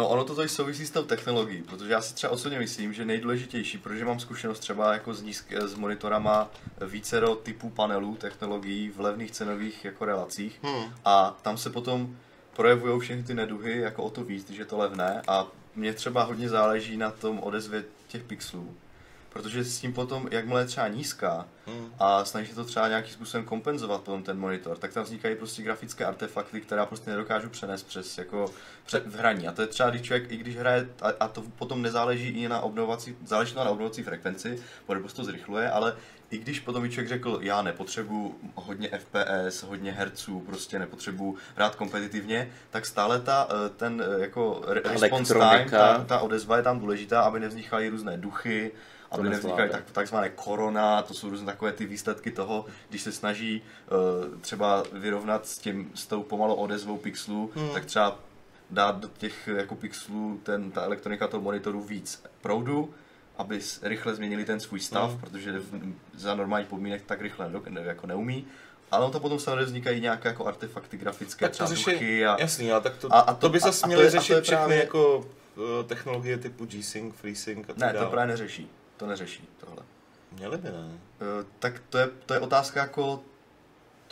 [0.00, 3.04] No ono to tady souvisí s tou technologií, protože já si třeba osobně myslím, že
[3.04, 6.50] nejdůležitější, protože mám zkušenost třeba jako s, nízk, s monitorama
[6.86, 10.58] vícero typů panelů, technologií v levných cenových jako relacích.
[10.62, 10.94] Hmm.
[11.04, 12.16] a tam se potom
[12.56, 15.22] projevují všechny ty neduhy jako o to víc, když je to levné.
[15.28, 18.74] A mně třeba hodně záleží na tom odezvě těch pixelů,
[19.32, 21.92] protože s tím potom, jakmile je třeba nízká Hmm.
[21.98, 25.62] a snaží se to třeba nějakým způsobem kompenzovat potom ten monitor, tak tam vznikají prostě
[25.62, 28.52] grafické artefakty, která prostě nedokážu přenést přes jako
[28.86, 29.48] před v hraní.
[29.48, 32.48] A to je třeba, když člověk, i když hraje, a, a to potom nezáleží i
[32.48, 35.96] na obnovací, záleží to na obnovací frekvenci, bude prostě to zrychluje, ale
[36.30, 41.74] i když potom by člověk řekl, já nepotřebuji hodně FPS, hodně herců, prostě nepotřebuji hrát
[41.74, 46.62] kompetitivně, tak stále ta, eh, ten eh, jako re- response time, ta, ta odezva je
[46.62, 48.72] tam důležitá, aby nevznikaly různé duchy,
[49.10, 53.62] aby nevznikaly tak, takzvané korona, to jsou různé takové ty výsledky toho, když se snaží
[54.32, 57.70] uh, třeba vyrovnat s, tím, s tou pomalou odezvou pixelů, Hmm.
[57.70, 58.18] tak třeba
[58.70, 62.94] dát do těch jako pixelů ten, ta elektronika toho monitoru víc proudu,
[63.38, 65.20] aby rychle změnili ten svůj stav, Hmm.
[65.20, 68.46] protože v, za normální podmínek tak rychle ne, ne, jako neumí.
[68.90, 72.36] Ale on to potom samozřejmě vznikají nějaké jako artefakty grafické, Tak to třeba duchy a,
[72.40, 73.86] jasný, ale tak to, A- a, a to, to- to by a- zase a to
[73.86, 75.26] měli je- a to řešit všechny právě- jako
[75.80, 78.10] eh, technologie typu G-Sync, FreeSync a tak ne, to dále.
[78.10, 78.70] právě neřeší.
[79.00, 79.82] To neřeší tohle.
[80.32, 80.88] Měli by, ne?
[81.20, 83.22] Eh, tak to je, to je otázka jako,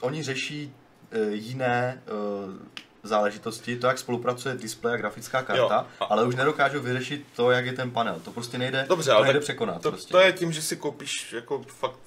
[0.01, 0.75] oni řeší
[1.11, 2.69] eh, jiné eh,
[3.03, 7.67] záležitosti, to jak spolupracuje displej a grafická karta, Jo, ale už nedokážou vyřešit to, jak
[7.67, 8.21] je ten panel.
[8.25, 9.83] To prostě nejde, Dobře, to nejde překonat.
[9.83, 10.13] To, prostě.
[10.13, 11.99] to je tím, že si koupíš jako fakt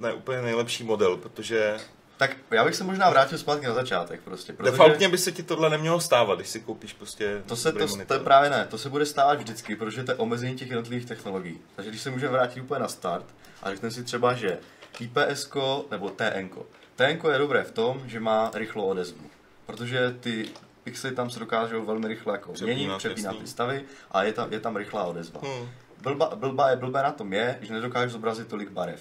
[0.00, 1.76] ne úplně nejlepší model, protože
[2.18, 5.42] Tak já bych se možná vrátil zpátky na začátek prostě, protože defaultně by se ti
[5.42, 8.90] tohle nemělo stávat, když si koupíš prostě to se, to, to právě ne, to se
[8.90, 11.60] bude stávat vždycky, protože to je omezení těch jednotlivých technologií.
[11.76, 13.24] Takže když se můžeme vrátit úplně na start
[13.62, 14.58] a řekneme si třeba, že
[15.00, 15.50] IPS
[15.90, 16.48] nebo TN.
[16.96, 19.30] TN je dobré v tom, že má rychlou odezvu,
[19.66, 20.48] protože ty
[20.84, 24.52] pixely tam se dokážou velmi rychle jako Přepínat, měnit, přepínat ty stavy a je tam,
[24.52, 25.40] je tam rychlá odezva.
[25.44, 25.68] Hmm.
[26.02, 29.00] Blba, blba je blbé na tom je, že nedokážu zobrazit tolik barev.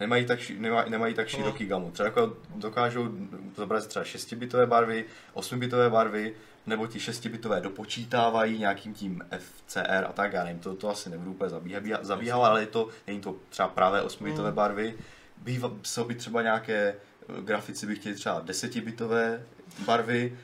[0.00, 1.90] Nemají tak, ši- nema, nemají tak široký gamu.
[1.90, 3.08] Třeba jako dokážou
[3.56, 5.04] zobrazit třeba 6-bitové barvy,
[5.34, 6.34] 8-bitové barvy,
[6.66, 11.30] nebo ti 6-bitové dopočítávají nějakým tím FCR a tak, já nevím, to, to asi nebudu
[11.30, 14.94] úplně zabíhat, zabíhat ale je to, není to třeba pravé 8-bitové barvy.
[15.42, 16.74] Bývá, jsou by třeba nějaké
[17.28, 19.40] eh, grafici by chtěli třeba 10-bitové
[19.84, 20.38] barvy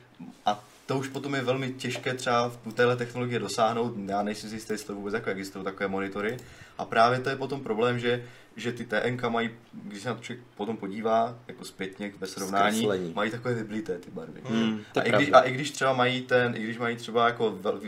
[0.45, 3.93] a to už potom je velmi těžké třeba v téhle technologie dosáhnout.
[4.05, 6.37] Já nejsem si jistý, jestli to vůbec jako existují takové monitory.
[6.77, 8.23] A právě to je potom problém, že,
[8.55, 12.77] že ty TNK mají, když se na to člověk potom podívá, jako zpětně ve srovnání,
[12.77, 13.13] Zkreslení.
[13.13, 14.41] mají takové vyblité ty barvy.
[14.45, 17.27] Hmm, to a, i když, a i když třeba mají ten, i když mají třeba
[17.27, 17.81] jako vel,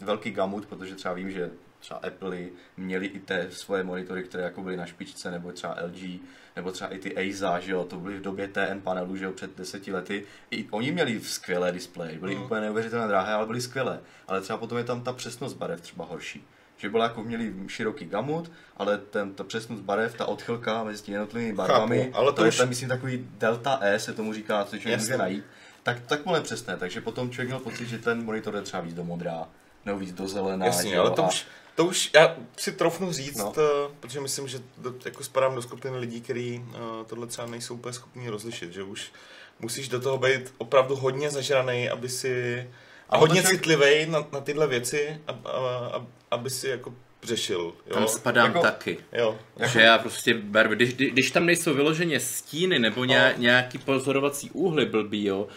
[0.00, 2.38] velký gamut, protože třeba vím, že třeba Apple
[2.76, 6.20] měli i té svoje monitory, které jako byly na špičce, nebo třeba LG,
[6.56, 9.32] nebo třeba i ty Eiza, že jo, to byly v době TN panelu, že jo,
[9.32, 10.24] před deseti lety.
[10.50, 12.42] I oni měli skvělé displeje, byly Mm.
[12.42, 14.00] úplně neuvěřitelně drahé, ale byly skvělé.
[14.28, 16.44] Ale třeba potom je tam ta přesnost barev třeba horší.
[16.80, 21.14] Že byla jako měli široký gamut, ale ten, ta přesnost barev, ta odchylka mezi těmi
[21.14, 24.34] jednotlivými barvami, Chápu, ale to, to je už- tam, myslím, takový delta E se tomu
[24.34, 25.44] říká, co člověk může najít.
[25.82, 28.94] Tak, tak bylo nepřesné, takže potom člověk měl pocit, že ten monitor je třeba víc
[28.94, 29.48] do modrá,
[29.86, 30.66] nebo víc do zelená.
[30.66, 33.44] Jasně, ale to a- už, to už já si trofnu říct, No.
[33.56, 33.90] no.
[34.00, 37.92] protože myslím, že do, jako spadám do skupiny lidí, kteří uh, tohle třeba nejsou úplně
[37.92, 39.12] schopní rozlišit, že už
[39.60, 42.68] musíš do toho být opravdu hodně zažraný, aby si
[43.10, 45.50] a hodně člověk- citlivý na, na tyhle věci, a, a,
[45.96, 47.60] a, aby si jako řešil.
[47.86, 47.94] Jo?
[47.94, 48.98] Tam spadám Jako- taky.
[49.12, 49.38] jo.
[49.66, 53.42] Že já prostě beru, když, když, tam nejsou vyloženě stíny nebo nějak, No.
[53.42, 55.48] nějaký pozorovací úhly blbý, jo,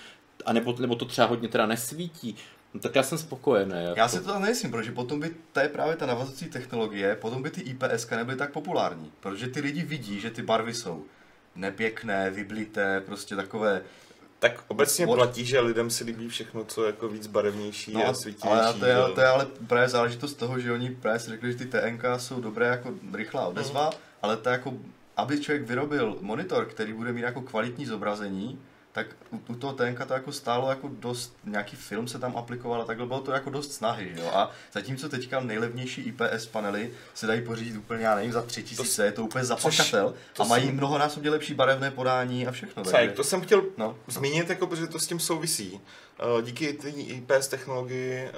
[0.45, 2.35] a nebo, nebo to třeba hodně teda nesvítí,
[2.73, 3.73] no tak já jsem spokojený.
[3.83, 3.99] Jako.
[3.99, 7.43] Já si to tak nejsem, protože potom by to je právě ta navazující technologie, potom
[7.43, 11.05] by ty IPS nebyly tak populární, protože ty lidi vidí, že ty barvy jsou
[11.55, 13.81] nepěkné, vyblité, prostě takové.
[14.43, 18.07] Tak obecně Od- platí, že lidem se líbí všechno, co je jako víc barevnější No,
[18.07, 18.61] a svítivější.
[18.63, 21.57] ale to je, to je ale právě záležitost toho, že oni právě si řekli, že
[21.57, 23.93] ty TNK jsou dobré jako rychlá odezva, Mhm.
[24.21, 24.73] ale to je jako,
[25.17, 28.59] aby člověk vyrobil monitor, který bude mít jako kvalitní zobrazení,
[28.93, 32.81] tak u, u toho TNK to jako stálo jako dost, nějaký film se tam aplikoval
[32.81, 34.31] a takhle bylo to jako dost snahy, jo?
[34.33, 39.05] A zatímco teďka nejlevnější IPS panely se dají pořídit úplně, já nevím, za tři tisíce,
[39.05, 42.83] je to úplně zapakatel to a mají jsem- mnohonásobně lepší barevné podání a všechno.
[42.83, 45.79] Cajk, to jsem chtěl no, zmínit, jako, protože to s tím souvisí.
[46.19, 48.31] Eh, Díky té IPS technologii eh,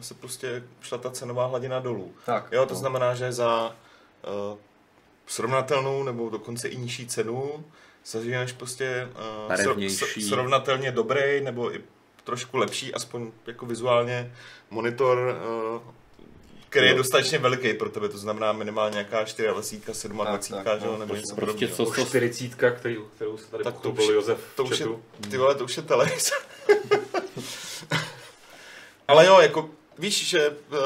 [0.00, 2.12] se prostě šla ta cenová hladina dolů.
[2.26, 2.48] tak.
[2.52, 2.80] Jo, to no.
[2.80, 3.76] znamená, že za
[4.50, 4.58] uh,
[5.26, 7.64] srovnatelnou nebo dokonce i nižší cenu
[8.10, 9.08] zažiješ prostě
[9.42, 10.22] uh, Barevnější.
[10.22, 11.80] srovnatelně dobrý nebo i
[12.24, 14.34] trošku lepší, aspoň jako vizuálně
[14.70, 15.18] monitor,
[15.76, 15.82] uh,
[16.68, 16.96] který je Jo.
[16.98, 21.14] dostatečně veliký pro tebe, to znamená minimálně nějaká 24, 27, Tak, tak, že no, nebo
[21.14, 24.64] to něco prostě co- To 40, který, kterou se tady Tak to už- Josef to
[24.64, 24.86] už je,
[25.30, 26.30] ty vole, to už je televize.
[29.08, 30.76] Ale jo, jako víš, že uh,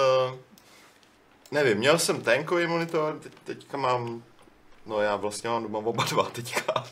[1.51, 4.23] nevím, měl jsem tankový monitor, teď, teďka mám,
[4.87, 6.85] no já vlastně mám doma oba dva teďka.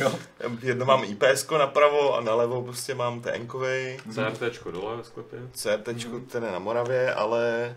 [0.00, 0.14] Jo.
[0.62, 3.96] Jedno mám IPS napravo a nalevo prostě mám tankový.
[4.12, 5.38] CRT dole ve sklepě.
[5.52, 5.88] CRT,
[6.30, 7.76] ten je na Moravě, ale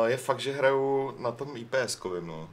[0.00, 2.50] uh, je fakt, že hraju na tom IPS kovým, no.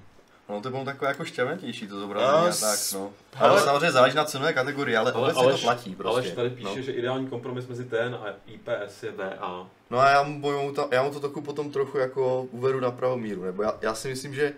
[0.50, 2.60] No to bylo takové jako šťavnatější to zobrazení A s-
[2.92, 3.12] tak, no.
[3.34, 6.20] hele- Ale samozřejmě záleží na cenové kategorii, ale, ale obecně to platí prostě.
[6.20, 6.82] Aleš tady píše, no.
[6.82, 9.68] že ideální kompromis mezi TN a IPS je VA.
[9.90, 13.18] no a já mu, to, já mu to trochu potom trochu jako uvedu na pravou
[13.18, 14.54] míru, nebo já, já si myslím, že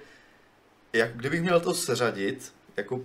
[0.94, 3.04] jak, kdybych měl to seřadit, jako, uh,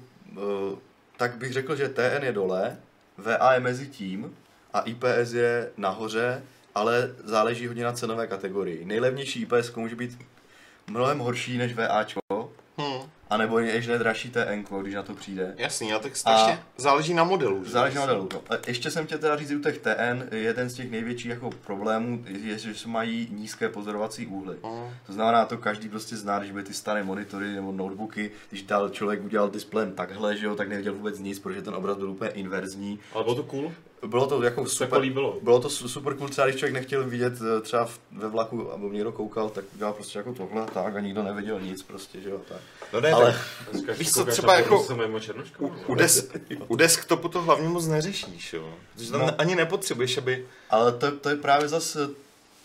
[1.17, 2.77] tak bych řekl, že TN je dole,
[3.19, 4.37] VA je mezi tím
[4.73, 6.43] a IPS je nahoře,
[6.75, 8.85] ale záleží hodně na cenové kategorii.
[8.85, 10.19] Nejlevnější IPS může být
[10.87, 12.21] mnohem horší než VAčko,
[13.31, 15.55] Hm, anebo ještě dražší TN, když na to přijde.
[15.59, 17.65] jasný, a tak strašně A- záleží na modelu.
[17.65, 17.71] že?
[17.71, 18.29] Záleží na modelu.
[18.33, 18.41] No.
[18.51, 22.25] A ještě jsem tě teda říct, u těch TN, jeden z těch největších jako problémů
[22.27, 24.57] je, že se mají nízké pozorovací úhly.
[24.67, 24.91] Hm.
[25.07, 28.89] To znamená, to každý prostě zná, když byly ty staré monitory nebo notebooky, když dal
[28.89, 32.31] člověk udělal displejem takhle, že jo, tak neviděl vůbec nic, protože ten obraz byl úplně
[32.31, 32.99] inverzní.
[33.13, 33.73] Ale bylo to cool,
[34.09, 35.39] Bylo to jako to jako super, líbilo.
[35.43, 38.73] bylo to su- super cool, třeba když člověk nechtěl vidět eh, třeba v- ve vlaku,
[38.73, 42.31] aby někdo koukal, tak udělal prostě jako tohle, tak a nikdo neviděl nic prostě, že
[42.31, 42.59] jo, tak.
[42.93, 43.37] No ne, Ale-.
[43.75, 44.87] Říkáš, Víš co, třeba jako-?
[45.59, 46.31] U, u, des,
[46.69, 48.75] u desktopu to hlavně moc neřešíš, jo.
[48.95, 49.41] Protože tam No.
[49.41, 50.45] ani nepotřebuješ, aby...
[50.71, 52.09] Ale to, to je právě zase,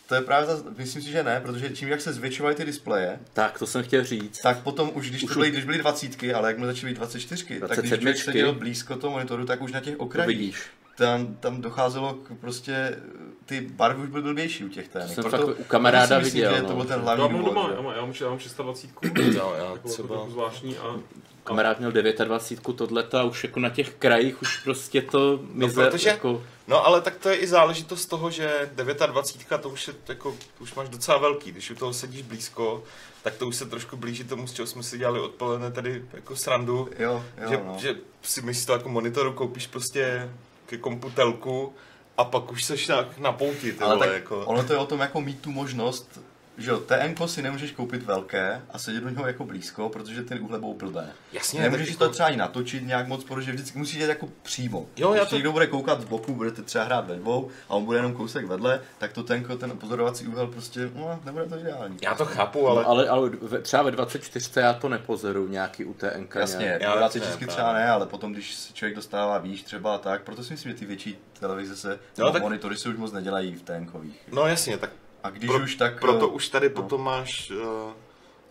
[0.08, 3.20] to je právě zase, myslím si, že ne, protože tím, jak se zvětšovaly ty displeje,
[3.34, 4.40] Tak, to jsem chtěl říct.
[4.42, 6.98] tak potom už, když, Už to byly, když byly dvacítky, ale jak jsme začaly být
[6.98, 8.24] 24, tak když člověk 27.
[8.34, 10.58] seděl blízko toho monitoru, tak už na těch To okrajích, vidíš.
[11.06, 12.98] Tam, tam docházelo k prostě,
[13.46, 15.10] ty barvy už byly blbější u těch tének.
[15.16, 16.68] Jsem Proto- u kamaráda myslím, viděl, že no.
[16.68, 17.54] to byl ten Já hlavní mám důvod.
[17.54, 18.90] doma, já mám, já mám, já mám 620.
[19.36, 20.26] Jo, já to třeba...
[20.30, 20.96] zvláštní a...
[21.44, 26.10] Kamarád měl 29 tohleto a už jako na těch krajích už prostě to mize, protože-
[26.10, 30.32] jako, No ale tak to je i záležitost toho, že 29 to už je jako,
[30.32, 32.84] to už máš docela velký, když u toho sedíš blízko,
[33.24, 36.36] tak to už se trošku blíží tomu, z čeho jsme si dělali odpoledne tady jako
[36.36, 37.76] srandu, Jo, jo, že, no.
[37.80, 40.30] že si místo jako monitoru koupíš prostě
[40.72, 41.74] ke komputelku
[42.18, 44.46] a pak už seš na, na pouti, ty Ale vole, tak jako.
[44.46, 46.20] ono to je o tom jako mít tu možnost,
[46.58, 50.40] že jo, TN si nemůžeš koupit velké a sedět do něho jako blízko, protože ty
[50.40, 51.10] úhle budou blbé.
[51.34, 54.86] Jasně, Nemůžeš to jako- třeba ani natočit nějak moc, protože vždycky musíš jít jako přímo.
[54.98, 57.74] Jo, já Když to- někdo bude koukat z boku, budete třeba hrát ve dvou a
[57.74, 61.58] on bude jenom kousek vedle, tak to tenko, ten pozorovací úhel prostě, no, nebude to
[61.60, 61.98] ideální.
[62.02, 62.84] Já to chápu, ale...
[62.84, 66.36] ale, ale, ale ve- třeba ve 24 já to nepozoruju nějaký u TNK.
[66.36, 66.66] Jasně.
[66.66, 67.48] Já- já, ne, vždycky právě.
[67.48, 70.72] třeba ne, ale potom, když se člověk dostává výš třeba a tak, proto si myslím,
[70.72, 74.20] že ty větší televize se, No, no, tak- monitory se už moc nedělají v tenkových.
[74.32, 74.90] No jasně, tak
[75.24, 76.00] A když Pro- už tak...
[76.00, 76.76] Proto eh, už tady no.
[76.76, 77.92] potom máš uh,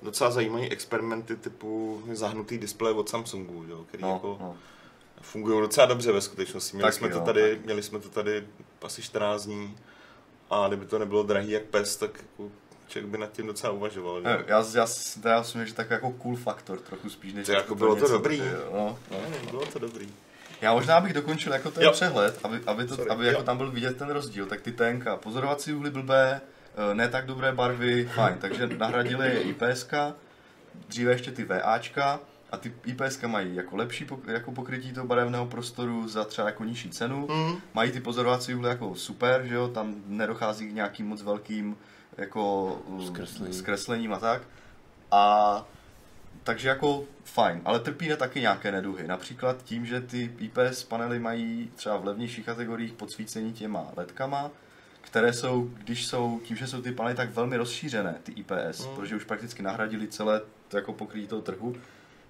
[0.03, 4.57] docela zajímavé experimenty typu zahnutý displeje od Samsungu, jo, který No, jako no.
[5.23, 6.77] fungují docela dobře ve skutečnosti.
[6.77, 7.65] Měli Taky jsme, to jo, tady, taky.
[7.65, 8.45] měli jsme to tady
[8.83, 9.77] asi 14 dní
[10.51, 12.53] a kdyby to nebylo drahý jak pes, tak jako
[12.89, 14.21] člověk by nad tím docela uvažoval.
[14.21, 14.45] Ne, že?
[14.49, 17.47] Já, já, si- teda myslím, že tak jako cool faktor trochu spíš než...
[17.47, 18.39] To jako bylo to dobrý.
[18.39, 19.17] jo, No, no.
[19.31, 20.09] Ne, bylo to dobrý.
[20.61, 21.93] Já možná bych dokončil jako ten Jo.
[21.93, 23.11] přehled, aby, aby, to, Sorry.
[23.11, 23.45] aby jako Jo.
[23.45, 24.47] tam byl vidět ten rozdíl.
[24.47, 26.41] Tak ty TNK, pozorovací uhly blbé,
[26.95, 28.37] ne tak dobré barvy, fajn.
[28.41, 29.95] Takže nahradili je IPSK,
[30.89, 35.47] dříve ještě ty VAčka, a ty IPSK mají jako lepší pok- jako pokrytí toho barevného
[35.47, 37.29] prostoru za třeba jako nižší cenu.
[37.31, 37.57] Mm.
[37.75, 41.77] Mají ty pozorovací uhly jako super, že jo, tam nedochází k nějakým moc velkým
[42.17, 43.55] jako uh, Zkreslení.
[43.55, 44.43] zkreslením a tak.
[45.11, 45.65] A
[46.45, 49.07] takže jako fajn, ale trpí na taky nějaké neduhy.
[49.09, 54.51] Například tím, že ty IPS panely mají třeba v levnějších kategoriích podsvícení těma ledkama,
[55.11, 58.95] které jsou, když jsou, tím, že jsou ty panely tak velmi rozšířené, ty IPS, Mm.
[58.97, 61.77] protože už prakticky nahradili celé to jako pokrytí toho trhu,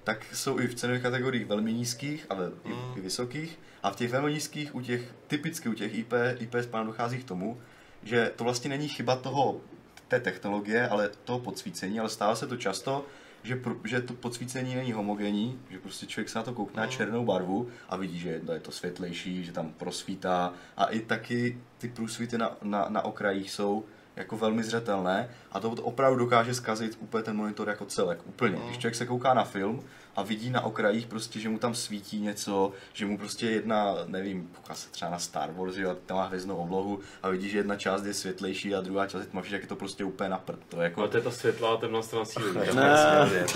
[0.04, 2.54] tak jsou i v cenových kategoriích velmi nízkých a ve, Mm.
[2.64, 3.58] i, i vysokých.
[3.82, 7.24] A v těch velmi nízkých, u těch, typicky u těch IP, IPS panelů dochází k
[7.24, 7.60] tomu,
[8.02, 9.60] že to vlastně není chyba toho,
[10.08, 13.06] té technologie, ale toho podsvícení, ale stává se to často,
[13.42, 16.86] že, pro, že to podsvícení není homogenní, že prostě člověk se na to koukne na
[16.86, 20.52] černou barvu a vidí, že jedno je to světlejší, že tam prosvítá.
[20.76, 23.84] A i taky ty průsvity na, na, na okrajích jsou
[24.16, 28.58] jako velmi zřetelné a to opravdu dokáže zkazit úplně ten monitor jako celek, úplně.
[28.66, 29.82] Když člověk se kouká na film
[30.16, 34.50] a vidí na okrajích prostě, že mu tam svítí něco, že mu prostě jedna, nevím,
[34.56, 37.76] kouká se třeba na Star Wars, že tam má hvězdnou oblohu a vidí, že jedna
[37.76, 40.58] část je světlejší a druhá část je tmavší, tak je to prostě úplně na prd.
[40.68, 41.00] To je jako...
[41.00, 42.50] Ale to je ta světlá a temná strana síly.
[42.74, 43.46] Ne.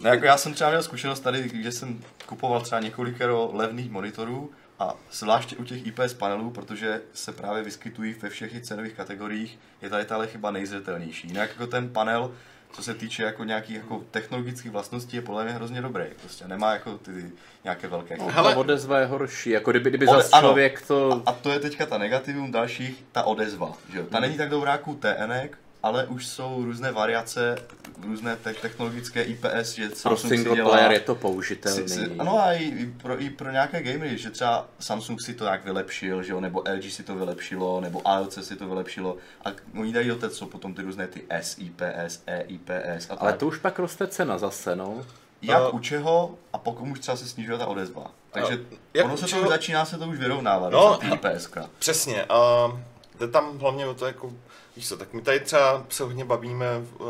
[0.00, 4.50] No, jako já jsem třeba měl zkušenost tady, že jsem kupoval třeba několikero levných monitorů
[4.78, 9.58] a zvláště u těch IPS panelů, protože se právě vyskytují ve všech těch cenových kategoriích,
[9.82, 11.28] je tady tahle chyba nejzřetelnější.
[11.28, 12.34] Jinak jako ten panel,
[12.72, 16.04] co se týče jako nějakých jako technologických vlastností, je podle mě hrozně dobrý.
[16.20, 17.30] Prostě nemá jako ty
[17.64, 18.32] nějaké velké chyby.
[18.32, 18.52] Hele.
[18.52, 20.48] Ta odezva je horší, jako kdyby, kdyby Ode- zas ano.
[20.48, 21.22] člověk to...
[21.26, 23.72] A to je teďka ta negativum dalších, ta odezva.
[23.92, 24.02] Že?
[24.02, 25.58] Ta není tak dobrá jako u TNek,
[25.88, 27.58] ale už jsou různé variace,
[28.06, 31.88] různé te- technologické IPS, že Pro Samsung si single dělá- player je to si, použitelný.
[31.88, 35.44] si, ano a i, i, pro, i pro nějaké gamery, že třeba Samsung si to
[35.44, 39.48] nějak vylepšil, že jo, nebo LG si to vylepšilo, nebo AOC si to vylepšilo a
[39.80, 43.40] oni dají do té, co potom ty různé ty SIPS, EIPS a Ale tak.
[43.40, 45.04] to už pak roste cena zase, no.
[45.42, 48.10] Jak Uh, u čeho a pokud už třeba se snižuje ta odezva.
[48.30, 48.58] Takže
[48.94, 51.70] jak ono se to čeho- už začíná se to už vyrovnávat, No, no, ty IPSka.
[51.78, 52.24] Přesně.
[52.24, 52.68] A
[53.20, 54.32] jde tam hlavně o to, jako,
[54.78, 57.06] víš co, tak my tady třeba se hodně bavíme uh,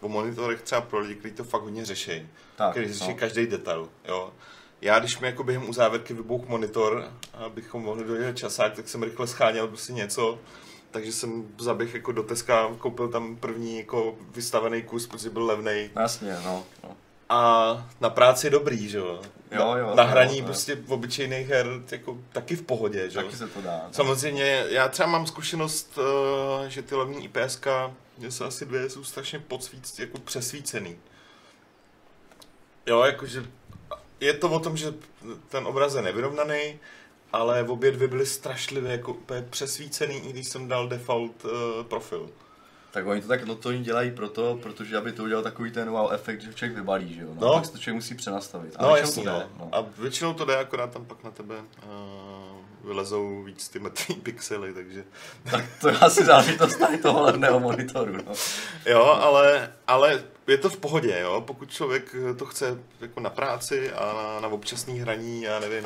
[0.00, 2.28] o monitorech třeba pro lidi, kteří to fakt hodně řeší.
[2.56, 3.14] Tak, který řeší no.
[3.14, 4.32] každý detail, jo.
[4.80, 9.26] Já, když mi jako během uzávěrky vybouch monitor, abychom mohli dojet časák, tak jsem rychle
[9.26, 10.38] scháněl prostě něco,
[10.90, 15.90] takže jsem zaběh jako do Teska, koupil tam první jako vystavený kus, protože byl levnej.
[15.96, 16.64] No, Jasně, no.
[16.84, 16.96] no.
[17.28, 19.20] A na práci je dobrý, že jo.
[19.52, 20.44] Jo, Na- jo, Na jo, hraní jo.
[20.44, 23.24] prostě v obyčejných her jako taky v pohodě, že jo.
[23.24, 23.80] Taky se to dá.
[23.86, 23.92] no.
[23.92, 25.98] Samozřejmě, já třeba mám zkušenost,
[26.66, 27.66] eh, že ty levní IPSK,
[28.18, 30.96] mě se asi dvě, jsou strašně podsvíc, jako přesvícený.
[32.86, 33.44] Jo, jakože
[34.20, 34.94] je to o tom, že
[35.48, 36.78] ten obraz je nevyrovnaný,
[37.32, 39.16] ale obě dvě byly strašlivě jako
[39.50, 41.50] přesvícený, i když jsem dal default uh,
[41.88, 42.30] profil.
[42.98, 45.90] Tak oni to tak, no to oni dělají proto, protože aby to udělal takový ten
[45.90, 47.28] wow efekt, že člověk vybalí, že jo.
[47.34, 47.52] No, No.
[47.52, 48.74] pak si to člověk musí přenastavit.
[48.76, 49.38] A No většinou jasně, to no.
[49.38, 49.68] jde, no.
[49.72, 54.74] A většinou to jde, akorát tam pak na tebe uh, vylezou víc ty mrtvý pixely,
[54.74, 55.04] takže...
[55.50, 58.32] Tak to je asi záležitost tady toho levného monitoru, no.
[58.86, 63.92] Jo, ale, ale je to v pohodě, jo, pokud člověk to chce jako na práci
[63.92, 65.84] a na, na občasný hraní, já nevím,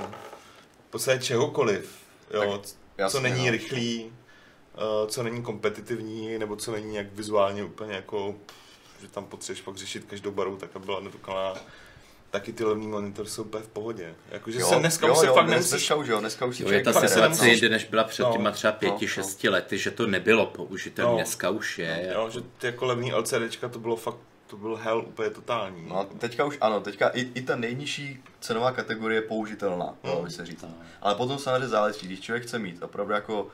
[0.88, 1.94] v podstatě čehokoliv,
[2.34, 3.52] jo, c- jasně, co není no.
[3.52, 4.12] rychlý,
[5.06, 8.34] co není kompetitivní, nebo co není jak vizuálně úplně jako,
[9.00, 11.56] že tam potřebuješ pak řešit každou baru, tak aby byla nedokonalá,
[12.30, 14.14] taky ty levný monitor jsou úplně v pohodě.
[14.30, 16.70] Jakože se dneska už se fakt dnes- nemusíš Dneska už jo, dneska už si Jo,
[16.70, 19.08] je ta situace jinde, než byla před No, těma třeba pěti, no.
[19.08, 21.10] šesti lety, že to nebylo použitelné.
[21.12, 21.16] No.
[21.16, 22.10] Dneska už je.
[22.14, 25.84] Jo, že ty jako levný LCDčka to bylo fakt, to byl hell úplně totální.
[25.88, 29.96] No a teďka už ano, teďka i, i ta nejnižší cenová kategorie je použitelná, No.
[30.04, 30.64] dalo by se říct.
[31.02, 33.46] Ale potom samozřejmě záleží, když člověk chce mít opravdu jako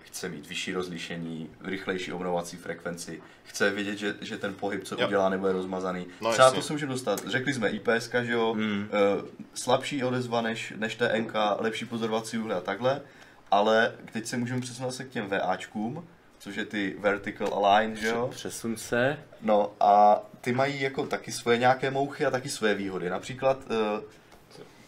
[0.00, 5.06] chce mít vyšší rozlišení, rychlejší obnovací frekvenci, chce vědět, že, že ten pohyb, co Jo.
[5.06, 6.06] udělá, nebude rozmazaný.
[6.20, 6.60] No, Třeba jasně.
[6.60, 7.22] to se můžeme dostat.
[7.26, 8.88] Řekli jsme IPS, že jo, Hmm.
[9.20, 13.00] uh, slabší odezva než, než TNK, lepší pozorovací úhly a takhle,
[13.50, 16.06] ale teď se můžeme přesunout se k těm VAčkům,
[16.38, 18.28] což je ty Vertical Align, že jo?
[18.30, 19.18] Přesun se.
[19.40, 23.10] No a ty mají jako taky svoje nějaké mouchy a taky své výhody.
[23.10, 24.00] Například uh,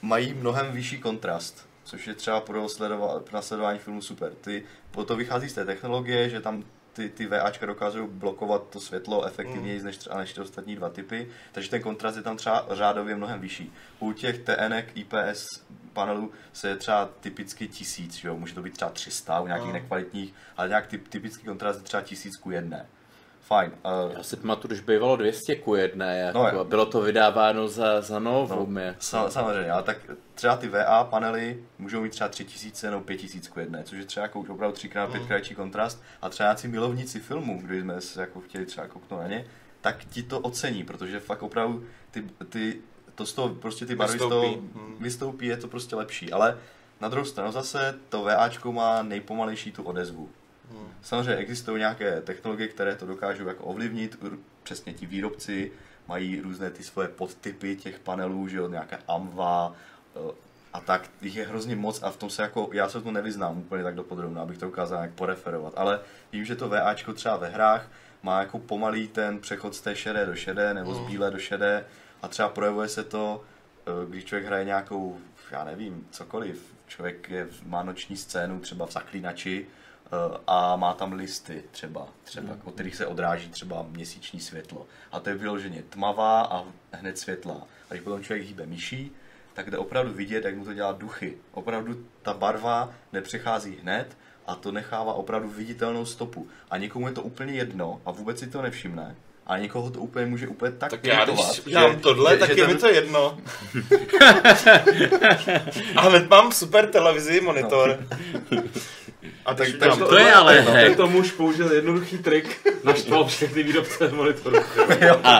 [0.02, 4.33] mají mnohem vyšší kontrast, což je třeba pro, sledova- pro nasledování filmu super.
[4.40, 4.64] Ty,
[5.07, 9.83] to vychází z té technologie, že tam ty, ty VAčka dokážou blokovat to světlo efektivněji
[9.83, 13.40] než třeba než ty ostatní dva typy, takže ten kontrast je tam třeba řádově mnohem
[13.40, 13.73] vyšší.
[13.99, 15.47] U těch TN IPS
[15.92, 18.37] panelů se je třeba typicky tisíc, jo?
[18.37, 19.73] může to být třeba 300 u nějakých Mm.
[19.73, 22.87] nekvalitních, ale nějak typ, typický kontrast je třeba tisíc ku jedné.
[23.44, 23.72] Fajn.
[24.07, 27.68] Uh, Já si pamatuju, když bývalo 200 ku jedné, jako, No, a bylo to vydáváno
[27.68, 28.66] za, za novou.
[28.66, 29.96] No, No, sa, samozřejmě, ale tak
[30.35, 34.24] třeba ty VA panely můžou mít třeba 3000 nebo 5000 ku jedné, což je třeba
[34.24, 38.20] jako už opravdu 3x, 5x větší kontrast a třeba nějací milovníci filmu, když jsme se
[38.20, 39.44] jako chtěli třeba kouknout na ně,
[39.80, 42.76] tak ti to ocení, protože fakt opravdu ty, ty
[43.14, 44.70] to z toho, prostě ty barvy z toho Vystoupí.
[44.74, 44.96] Hmm.
[45.00, 46.59] vystoupí, je to prostě lepší, ale
[47.00, 50.28] na druhou stranu zase to VAčko má nejpomalejší tu odezvu.
[50.70, 50.88] Hmm.
[51.03, 54.18] Samozřejmě existují nějaké technologie, které to dokážou jako ovlivnit,
[54.62, 55.72] přesně ti výrobci
[56.09, 59.72] mají různé ty svoje podtypy těch panelů, že jo, nějaké AMVA
[60.16, 60.35] eh,
[60.72, 63.59] a tak, jich je hrozně moc a v tom se jako, já se to nevyznám
[63.59, 66.00] úplně tak dopodrobně, abych to ukázal jak poreferovat, ale
[66.33, 67.88] vím, že to VAčko třeba ve hrách
[68.22, 71.85] má jako pomalý ten přechod z té šedé do šedé nebo z bílé do šedé
[72.22, 73.44] a třeba projevuje se to,
[73.87, 75.18] eh, když člověk hraje nějakou,
[75.50, 79.66] já nevím, cokoliv, člověk je, má noční scénu třeba v zaklínači
[80.46, 84.86] a má tam listy třeba, třeba od kterých se odráží třeba měsíční světlo.
[85.12, 87.54] A to je vyloženě tmavá a hned světlá.
[87.90, 89.10] A když potom člověk hýbe myší,
[89.54, 91.36] tak jde opravdu vidět, jak mu to dělá duchy.
[91.52, 96.48] Opravdu ta barva nepřechází hned a to nechává opravdu viditelnou stopu.
[96.70, 99.16] A někomu je to úplně jedno a vůbec si to nevšimne.
[99.46, 102.54] A někoho to úplně může úplně tak, Tak já když dělám tohle, že- tak že
[102.60, 103.38] je ten- mi to jedno.
[105.96, 107.98] A hned mám super televizi, monitor.
[109.46, 110.96] A tak, tak tak to- to je ale Tak hack.
[110.96, 114.56] to muž použil jednoduchý trik, naštval všechny výrobce monitoru.
[115.24, 115.38] A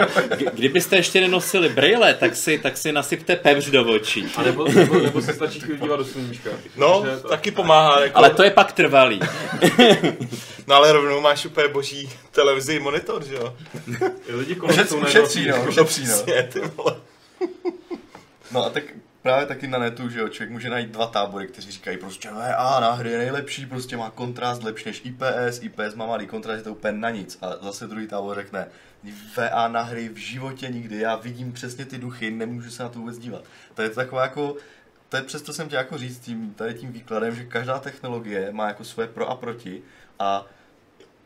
[0.53, 4.27] kdybyste ještě nenosili brýle, tak si, tak si nasypte pevř do očí.
[4.37, 6.51] A nebo, nebo, nebo se stačí chvíli dívat do sluníčka.
[6.77, 8.01] no, to- taky pomáhá.
[8.01, 9.21] Jako, Ale to je pak trvalý.
[10.67, 13.55] No ale rovnou máš úplně boží televizi monitor, že jo?
[14.29, 16.07] I lidi kolem jsou ušetří, no, ušetří, no.
[16.15, 16.97] Přesně, ty vole.
[18.53, 18.83] No a tak
[19.25, 22.81] právě taky na netu, že jo, člověk může najít dva tábory, kteří říkají prostě VA
[22.81, 26.63] na hry je nejlepší, prostě má kontrast lepší než IPS, IPS má malý kontrast, je
[26.63, 27.39] to úplně na nic.
[27.43, 28.67] A zase druhý tábor řekne,
[29.37, 32.99] VA na hry v životě nikdy, já vidím přesně ty duchy, nemůžu se na to
[32.99, 33.45] vůbec dívat.
[33.75, 34.57] To je taková jako,
[35.09, 38.69] to je přesto jsem tě jako říct tím, tady tím výkladem, že každá technologie má
[38.69, 39.83] jako své pro a proti
[40.19, 40.47] a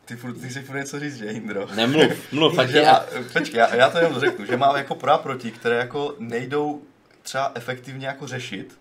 [0.05, 1.67] ty, furt, ty si furt něco říct, že Indro?
[1.75, 5.17] Nemluv, mluv, je, já, počkej, já, já to jenom řeknu, že mám jako pro a
[5.17, 6.81] proti, které jako nejdou
[7.21, 8.79] třeba efektivně jako řešit.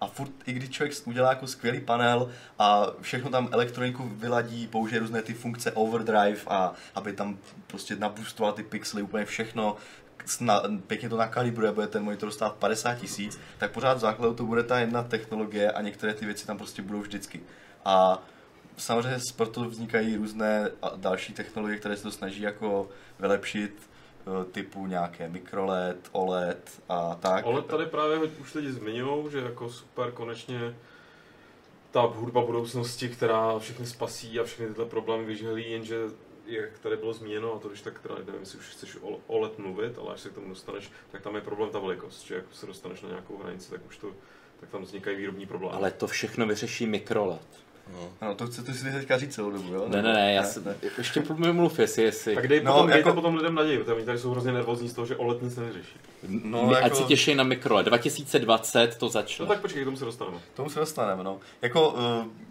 [0.00, 5.00] A furt, i když člověk udělá jako skvělý panel a všechno tam elektroniku vyladí, použije
[5.00, 9.76] různé ty funkce overdrive a aby tam prostě naboostoval ty pixely, úplně všechno,
[10.26, 14.44] sna, pěkně to nakalibruje, bude ten monitor stát 50 tisíc, tak pořád v základu to
[14.44, 17.40] bude ta jedna technologie a některé ty věci tam prostě budou vždycky.
[17.84, 18.22] A
[18.76, 23.89] samozřejmě proto vznikají různé další technologie, které se to snaží jako vylepšit,
[24.52, 27.44] typu nějaké mikroLED, OLED a tak.
[27.46, 30.76] Ale tady právě už lidi zmiňují, že jako super konečně
[31.90, 35.96] ta hudba budoucnosti, která všechny spasí a všechny tyhle problémy vyžehlí, jenže
[36.46, 39.58] jak tady bylo zmíněno, a to když tak teda nevím, jestli už chceš o OLED
[39.58, 42.44] mluvit, ale až se k tomu dostaneš, tak tam je problém ta velikost, že jak
[42.52, 44.10] se dostaneš na nějakou hranici, tak už to,
[44.60, 45.76] tak tam vznikají výrobní problémy.
[45.76, 46.86] ale to všechno vyřeší
[47.92, 48.12] mikrolet.
[48.20, 49.84] Ano, to chcete si teďka říct celou dobu, jo?
[49.88, 51.20] Ne, ne, ne, já se, ještě
[51.52, 52.34] mluv, jestli, jestli.
[52.34, 54.88] tak dej No, potom, dejte jako- potom lidem naději, protože oni tady jsou hrozně nervózní
[54.88, 55.96] z toho, že OLED nic nevyřeší.
[56.28, 57.86] No, My, ať jako- se těší na mikrolet.
[57.86, 59.46] 2020 to No začne.
[59.46, 60.36] tak počkej, k tomu se dostaneme.
[60.54, 61.38] K tomu se dostaneme, no.
[61.62, 61.98] Jako, uh,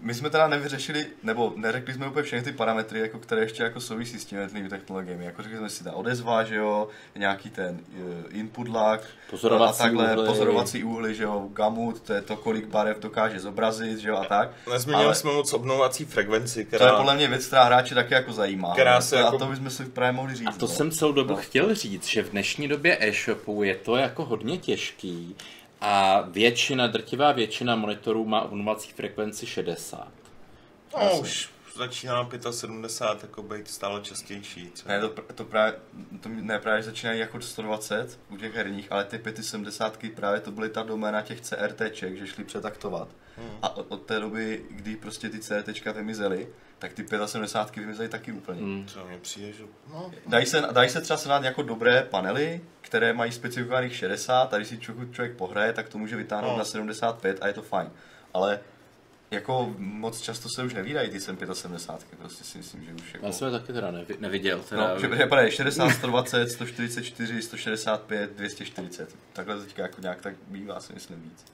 [0.02, 3.80] my jsme teda nevyřešili, nebo neřekli jsme úplně všechny ty parametry, jako, které ještě jako
[3.82, 5.26] souvisí s těmi jednotlivými technologiemi.
[5.26, 9.84] Jako řekli jsme si ta odezva, že jo, nějaký ten uh, input lag, Pozorovací a
[9.84, 10.28] takhle, úhly.
[10.28, 14.26] pozorovací úhly, že jo, gamut, to je to, kolik barev dokáže zobrazit, že jo, a
[14.26, 14.50] tak.
[14.72, 16.98] Nezmínili Ale- jsme moc obnovací frekvenci, To je která...
[16.98, 18.74] podle mě věc, která hráče taky jako zajímá.
[18.74, 19.02] Která no.
[19.02, 20.48] se a jako- to bychom si právě mohli říct.
[20.48, 20.68] A to no.
[20.68, 21.36] jsem celou dobu No.
[21.36, 25.36] chtěl říct, že v dnešní době e-shopu je to jako hodně těžký
[25.81, 30.08] a většina, drtivá většina monitorů má obnovací frekvenci 60.
[30.98, 34.71] No, už začíná 75 jako být stále častější.
[34.73, 34.88] Co?
[34.88, 35.79] Ne, to, pr- to právě,
[36.21, 40.69] to ne, právě začínají jako 120 u těch herních, ale ty 570 právě to byly
[40.69, 43.08] ta doména těch CRTček, že šli přetaktovat.
[43.40, 43.50] Hmm.
[43.62, 46.48] A od, od té doby, kdy prostě ty CRTčka vymizely,
[46.79, 48.62] tak ty 75 vymizely taky úplně.
[48.62, 48.85] Hmm.
[48.87, 49.63] Co mě přijde, že...
[49.94, 54.58] No, Dají se, dají se třeba sehnat jako dobré panely, které mají specifikovaných 60 a
[54.58, 56.58] když si člověk, člověk pohraje, tak to může vytáhnout No.
[56.58, 57.90] na 75 a je to fajn.
[58.33, 58.60] Ale
[59.31, 63.25] jako moc často se už nevídají ty 75, prostě si myslím, že už jako...
[63.25, 64.60] Já jsem je taky teda nevi- neviděl.
[64.69, 64.94] Teda.
[64.94, 69.15] No, že, že padají 60, 120, 144, 165, 240.
[69.33, 71.46] Takhle teďka jako nějak tak bývá, si myslím víc.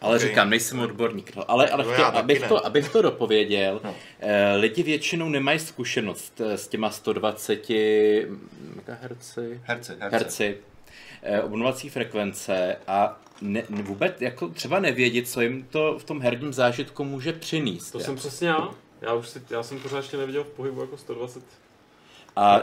[0.00, 0.22] Ale Ok.
[0.22, 1.36] říkám, nejsem odborník.
[1.36, 2.48] No, ale ale No chtěl, abych, ne.
[2.48, 3.94] to, abych to dopověděl, No.
[4.20, 9.96] eh, lidi většinou nemají zkušenost eh, s těma 120 MHz, Herci, herci.
[9.98, 10.58] herci
[11.22, 16.20] eh, obnovací frekvence a ne, ne- vůbec jako třeba nevědět, co jim to v tom
[16.20, 17.90] herním zážitku může přinést.
[17.90, 18.06] To jako.
[18.06, 18.68] jsem přesně já.
[19.00, 21.42] Já už si, já jsem pořád ještě neviděl v pohybu jako 120
[22.36, 22.60] a,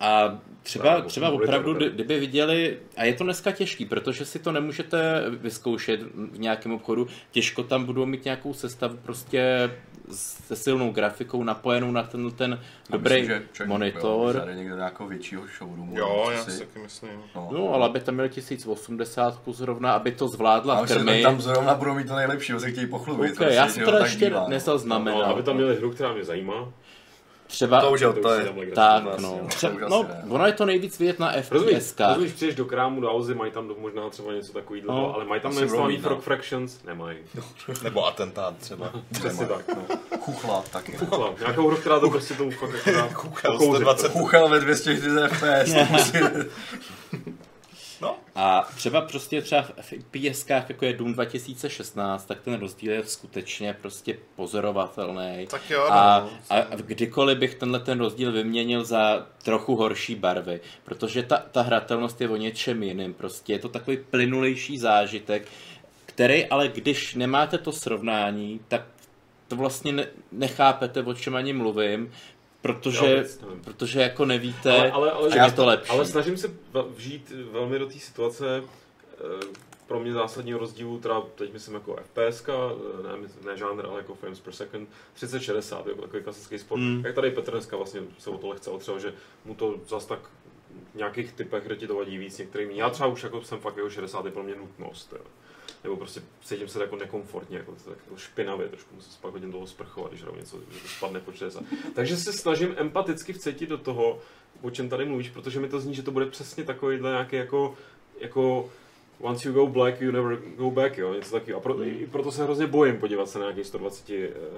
[0.00, 5.24] a třeba, třeba opravdu, kdyby viděli, a je to dneska těžký, protože si to nemůžete
[5.30, 6.00] vyzkoušet
[6.32, 9.70] v nějakém obchodu, těžko tam budou mít nějakou sestavu prostě
[10.16, 12.60] se silnou grafikou napojenou na ten, ten
[12.90, 14.32] dobrý Myslím, že monitor.
[14.32, 15.98] Zajde někdo do nějakého většího showroomu.
[15.98, 16.58] Jo, já si si.
[16.58, 17.10] taky myslím.
[17.34, 17.48] No.
[17.52, 21.22] No, ale aby tam měli 1080 zrovna, aby to zvládla A už se krmy.
[21.22, 23.32] tam zrovna budou mít to nejlepší, se chtějí pochlubit.
[23.32, 24.46] Okay, já prostě, jsem teda jo, tak ještě no.
[24.48, 25.20] nezaznamenal.
[25.20, 26.72] No, aby tam měli hru, která mě zajímá.
[27.52, 28.52] Třeba, To už jo, To je.
[28.74, 29.40] tak, no.
[29.48, 30.24] Třeba, no, ne.
[30.28, 31.94] ono je to nejvíc vidět na Rozumíš, FPS.
[32.08, 35.14] rozumíš, přijdeš do krámu, do Auzy, mají tam možná třeba něco takového, No.
[35.14, 36.02] ale mají tam nainstalovaný no.
[36.02, 36.82] Frog Fractions?
[36.84, 37.16] Nemají.
[37.82, 38.92] Nebo atentát třeba.
[39.12, 39.64] Přesně tak.
[39.68, 39.96] No.
[40.20, 40.92] Chuchla taky.
[40.92, 41.34] Chuchla.
[41.40, 43.74] Nějakou hru, která to prostě tomu fakt jako Chuchel okouzit.
[43.74, 44.12] 120.
[44.12, 46.12] Chuchel ve 240 FPS.
[48.02, 53.04] No, A třeba prostě třeba v PSkách, jako je Doom 2016, tak ten rozdíl je
[53.04, 55.46] skutečně prostě pozorovatelný.
[55.50, 56.56] tak jo, A, no.
[56.56, 62.20] a kdykoliv bych tenhle ten rozdíl vyměnil za trochu horší barvy, protože ta, ta hratelnost
[62.20, 65.48] je o něčem jiným, prostě je to takový plynulejší zážitek,
[66.06, 68.82] který ale když nemáte to srovnání, tak
[69.48, 72.12] to vlastně ne, nechápete, o čem ani mluvím,
[72.62, 75.90] protože, vůbec protože jako nevíte, Ale, ale, ale, že je to lepší.
[75.90, 76.50] ale snažím se
[76.94, 79.46] vžít velmi do té situace eh,
[79.86, 84.14] pro mě zásadního rozdílu, teda teď myslím jako FPS, ne, mysl- ne žánr, ale jako
[84.14, 86.78] frames per second, 3060, jako takový klasický sport.
[86.80, 87.02] Mm.
[87.06, 90.18] Jak tady Petr dneska vlastně se o to lehce otřel, že mu to zas tak
[90.92, 92.70] v nějakých typech hry ti to vadí víc, některým.
[92.70, 95.12] Já třeba už jako jsem fakt jako 60 je pro mě nutnost.
[95.12, 95.24] Jo.
[95.84, 99.52] Nebo prostě cítím se jako nekomfortně, jako, tak jako špinavě, trošku musím se pak hodně
[99.52, 101.64] toho sprchovat, když hraju něco, že to spadne po 60.
[101.94, 104.18] Takže se snažím empaticky vcetit do toho,
[104.62, 107.74] o čem tady mluvíš, protože mi to zní, že to bude přesně takovýhle nějaký jako,
[108.20, 108.70] jako
[109.20, 111.60] once you go black, you never go back, jo, něco takového.
[111.60, 114.08] A pro, i proto se hrozně bojím podívat se na nějaký 120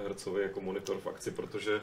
[0.09, 1.81] Hz jako monitor v akci, protože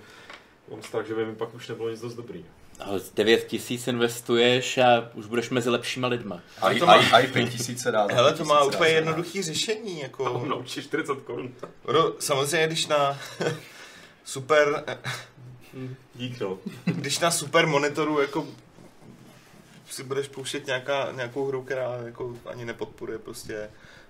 [0.71, 2.45] mám strach, že by mi pak už nebylo nic dost dobrý.
[2.85, 6.41] Ale z 9 tisíc investuješ a už budeš mezi lepšíma lidma.
[6.61, 8.07] A i, to má- a i 5000 se dá.
[8.11, 8.95] Hele, to má 5000 úplně dá.
[8.95, 10.45] jednoduchý řešení, jako...
[10.49, 11.53] Naučíš 40 korun.
[11.93, 13.19] No, samozřejmě, když na
[14.23, 14.83] super,
[16.15, 16.57] Dík, no.
[16.85, 18.47] když na super monitoru jako
[19.89, 23.69] si budeš pouštět nějaká, nějakou hru, která jako ani nepodporuje prostě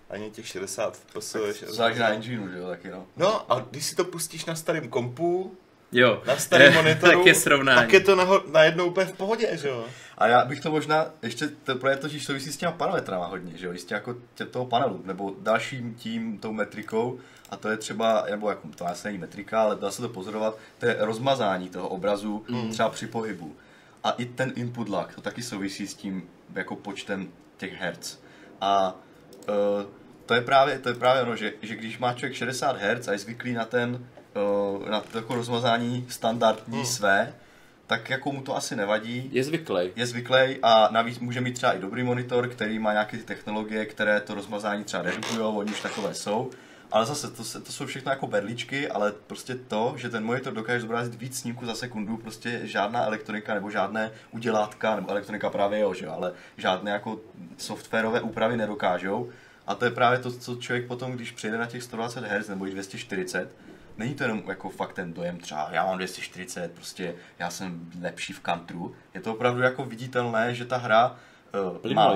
[0.10, 1.36] ani těch 60 FPS.
[1.68, 3.06] Záleží na engineu, že jo, taky no.
[3.18, 5.58] No a když si to pustíš na starém kompu,
[5.92, 7.80] Jo, na starém monitoru, tak je srovnání.
[7.82, 9.86] tak je to naho- najednou úplně v pohodě, že jo?
[10.18, 13.66] A já bych to možná, ještě to právě totiž souvisí s těma parametrama hodně, že
[13.66, 17.20] jo, jistě jako tě, toho panelu, nebo dalším tím, tou metrikou,
[17.50, 20.58] a to je třeba, nebo jako, to asi není metrika, ale dá se to pozorovat,
[20.80, 22.70] to je rozmazání toho obrazu Mm.
[22.72, 23.56] třeba při pohybu.
[24.04, 26.24] A i ten input lag, to taky souvisí s tím
[26.56, 28.18] jako počtem těch hertz.
[28.62, 28.96] A
[29.50, 29.56] uh,
[30.26, 33.12] to je právě, to je právě ono, že, že když má člověk 60 Hz a
[33.12, 34.00] je zvyklý na ten, uh,
[34.90, 36.86] na to jako rozmazání standardní Mm.
[36.86, 37.34] své,
[37.88, 39.90] tak jako mu to asi nevadí Je zvyklý.
[39.96, 43.86] je zvyklý a navíc může mít třeba i dobrý monitor, který má nějaké ty technologie,
[43.86, 46.50] které to rozmazání třeba redukují, oni už takové jsou.
[46.92, 50.54] Ale zase, to, se- to jsou všechno jako berličky, ale prostě to, že ten monitor
[50.54, 55.80] dokáže zobrazit víc snímků za sekundu, prostě žádná elektronika nebo žádné udělátka, nebo elektronika právě
[55.80, 57.20] jo, že jo, ale žádné jako
[57.58, 59.30] softwarové úpravy nedokážou.
[59.68, 62.68] A to je právě to, co člověk potom, když přijde na těch 120 Hz nebo
[62.68, 63.56] i 240,
[63.98, 68.34] Není to jenom jako fakt ten dojem třeba, já mám 240, prostě já jsem lepší
[68.34, 68.96] v kantru.
[69.14, 71.16] Je to opravdu jako viditelné, že ta hra
[71.84, 72.08] uh, má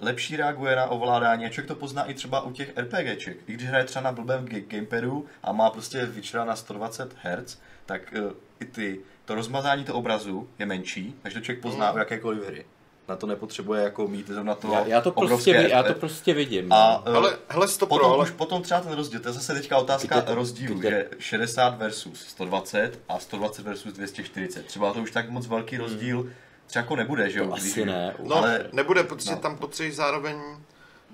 [0.00, 3.36] lepší reaguje na ovládání a člověk to pozná i třeba u těch RPGček.
[3.46, 7.58] I když hraje třeba na blbém ga- gamepadu a má prostě Witchera na 120 Hz,
[7.86, 11.98] tak uh, i ty, to rozmazání toho obrazu je menší, takže to člověk pozná u
[11.98, 12.64] jakékoliv hry.
[13.08, 16.34] Na to nepotřebuje jako mít zrovna to Já, já, to prostě, vi- já to prostě
[16.34, 16.72] vidím.
[16.72, 17.12] A, no.
[17.12, 18.22] eh, Ale hele, stop Potom, ale...
[18.22, 21.78] už potom třeba ten rozdíl, to je zase teďka otázka Kde rozdílu, kde- že 60
[21.78, 24.66] versus 120 a 120 versus 240.
[24.66, 26.32] Třeba to už tak moc velký rozdíl
[26.66, 27.44] třeba jako nebude, že jo?
[27.46, 28.14] to když- asi ne.
[28.24, 29.36] No, ale- nebude, protože no.
[29.36, 30.40] tam potřebuješ zároveň,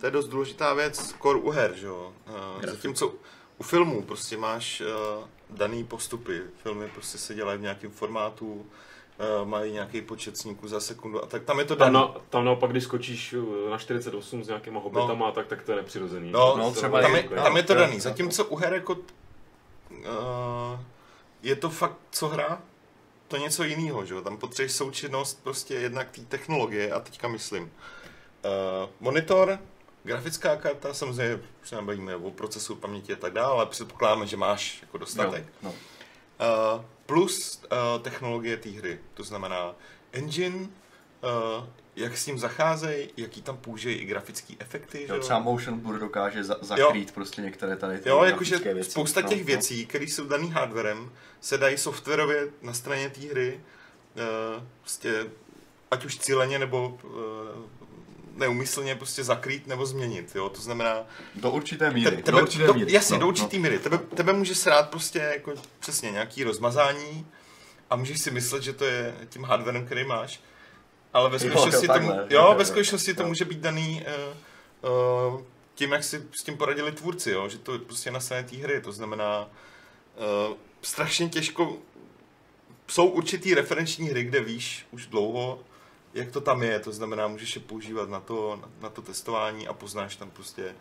[0.00, 2.12] to je dost důležitá věc, core u her, že jo.
[2.56, 3.14] Uh, zatímco
[3.58, 6.40] u filmů prostě máš uh, daný postupy.
[6.62, 8.64] Filmy prostě se dělají v nějakém formátu, uh,
[9.44, 12.06] mají nějaký počet snímků za sekundu a tak tam je to Tam, daný.
[12.14, 15.76] na, tam naopak, když skočíš uh, na 48 s nějakýma hobitama, tak, tak to je
[15.76, 16.30] nepřirozený.
[16.32, 18.00] No, no, To třeba Tam je je, jako- tam je to daný.
[18.00, 18.98] Zatímco u her jako uh,
[21.42, 22.62] je to fakt co hra,
[23.28, 24.20] to něco jiného, že jo?
[24.22, 27.62] Tam potřebuješ součinnost prostě jednak té technologie a teďka myslím.
[27.64, 27.70] Uh,
[29.00, 29.58] monitor,
[30.02, 34.36] grafická karta, samozřejmě už se nebavíme o procesu paměti a tak dále, ale předpokládáme, že
[34.36, 35.44] máš jako dostatek.
[35.46, 35.70] Jo, no.
[35.70, 39.74] Uh, plus uh, technologie té hry, to znamená
[40.12, 44.98] engine, uh, jak s ním zacházejí, jaký tam použijí i grafické efekty.
[44.98, 45.20] že Jo, jo?
[45.22, 48.90] třeba motion blur dokáže za- zakrýt prostě některé tady ty Jo, jakože věci.
[48.90, 49.44] spousta No, těch no.
[49.46, 53.60] věcí, které jsou daný hardwarem, se dají softwarově na straně té hry
[54.56, 55.26] uh, prostě,
[55.90, 57.10] ať už cíleně nebo uh,
[58.36, 62.16] neumyslně prostě zakrýt nebo změnit, jo, to znamená, Do určité míry.
[62.16, 62.92] te, tebe, do určité do, míry.
[62.92, 67.26] jasně, no, do určitý míry, tebe, tebe může srát prostě jako přesně nějaký rozmazání
[67.90, 70.40] a můžeš si myslet, že to je tím hardwarem, který máš,
[71.12, 74.04] ale ve skutečnosti to, jo, jo, jo, ve skutečnosti to může být daný
[74.82, 75.42] uh, uh,
[75.74, 77.48] tím, jak si s tím poradili tvůrci, jo?
[77.48, 81.76] že to je prostě na straně té hry, to znamená uh, strašně těžko,
[82.88, 85.60] jsou určitý referenční hry, kde víš už dlouho,
[86.14, 89.68] jak to tam je, to znamená, můžeš je používat na to, na, na to testování
[89.68, 90.74] a poznáš tam prostě,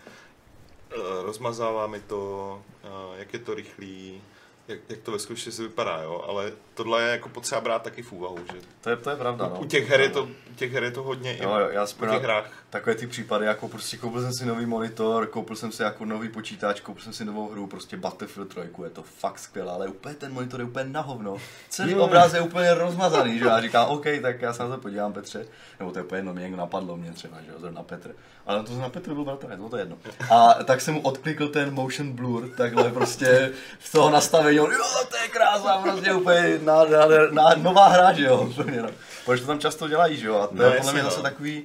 [0.98, 4.22] uh, rozmazává mi to, uh, jak je to rychlý,
[4.68, 6.24] jak, jak to ve skutečnosti vypadá, jo?
[6.28, 9.50] ale tohle je jako potřeba brát taky v úvahu, že To je, to je pravda,
[9.54, 9.60] no.
[9.60, 12.06] u těch her je to, u těch her je to hodně Jo, jo, já u
[12.06, 12.52] těch hrách.
[12.70, 16.30] takové ty případy, jako prostě koupil jsem si nový monitor, koupil jsem si jako nový
[16.30, 20.16] počítač, koupil jsem si novou hru, prostě Battlefield 3, je to fakt skvělé, ale úplně
[20.16, 21.38] ten monitor je úplně na hovno.
[21.70, 25.14] Celý obráz je úplně rozmazaný, že já říkám, OK, tak já se na to podívám,
[25.14, 25.46] Petře,
[25.80, 28.16] nebo to je úplně jedno, mě někdo napadlo mě třeba, že jo, zrovna Petr.
[28.46, 29.98] Ale to na Petr byl bratranec, to je jedno.
[30.32, 34.78] A tak jsem mu odklikl ten motion blur, takhle prostě z toho nastavení, on, jo,
[35.10, 38.90] to je krása, prostě úplně na, na, na, nová hra, že jo, úplně, no.
[39.26, 41.10] Protože to tam často dělají, že jo, a to No, je podle mě no.
[41.10, 41.64] zase takový,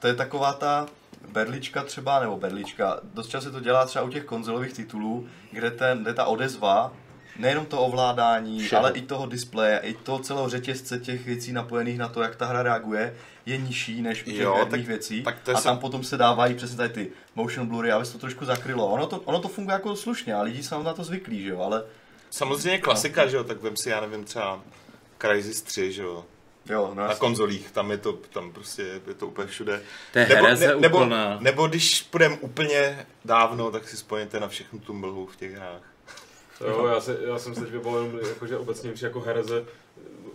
[0.00, 0.86] to je taková ta
[1.28, 5.70] berlička třeba, nebo berlička, dost často se to dělá třeba u těch konzolových titulů, kde,
[5.70, 6.92] ten, kde ta odezva,
[7.38, 8.80] nejenom to ovládání, Všeho.
[8.82, 12.46] ale i toho displeje, i toho celého řetězce těch věcí napojených na to, jak ta
[12.46, 13.14] hra reaguje,
[13.46, 15.22] je nižší než u těch Jo, tak- věcí.
[15.22, 18.12] tak to a tam sam- potom se dávají přesně tady ty motion blury, aby se
[18.12, 18.86] to trošku zakrylo.
[18.86, 21.60] Ono to, ono to funguje jako slušně a lidi jsou na to zvyklí, že jo,
[21.60, 21.82] ale
[22.30, 24.62] Samozřejmě klasika, že jo, tak vem si, já nevím, třeba
[25.18, 26.24] Crysis 3, že jo,
[26.70, 29.82] jo, no na konzolích, tam je to, tam prostě je to úplně všude.
[30.12, 31.38] To je hereze nebo, úplná.
[31.40, 35.82] nebo když půjdeme úplně dávno, tak si spojíte na všechnu tu mlhu v těch hrách.
[36.60, 39.64] Jo, já, se, já jsem se teď vybavil jenom, jako, že obecně při jako hereze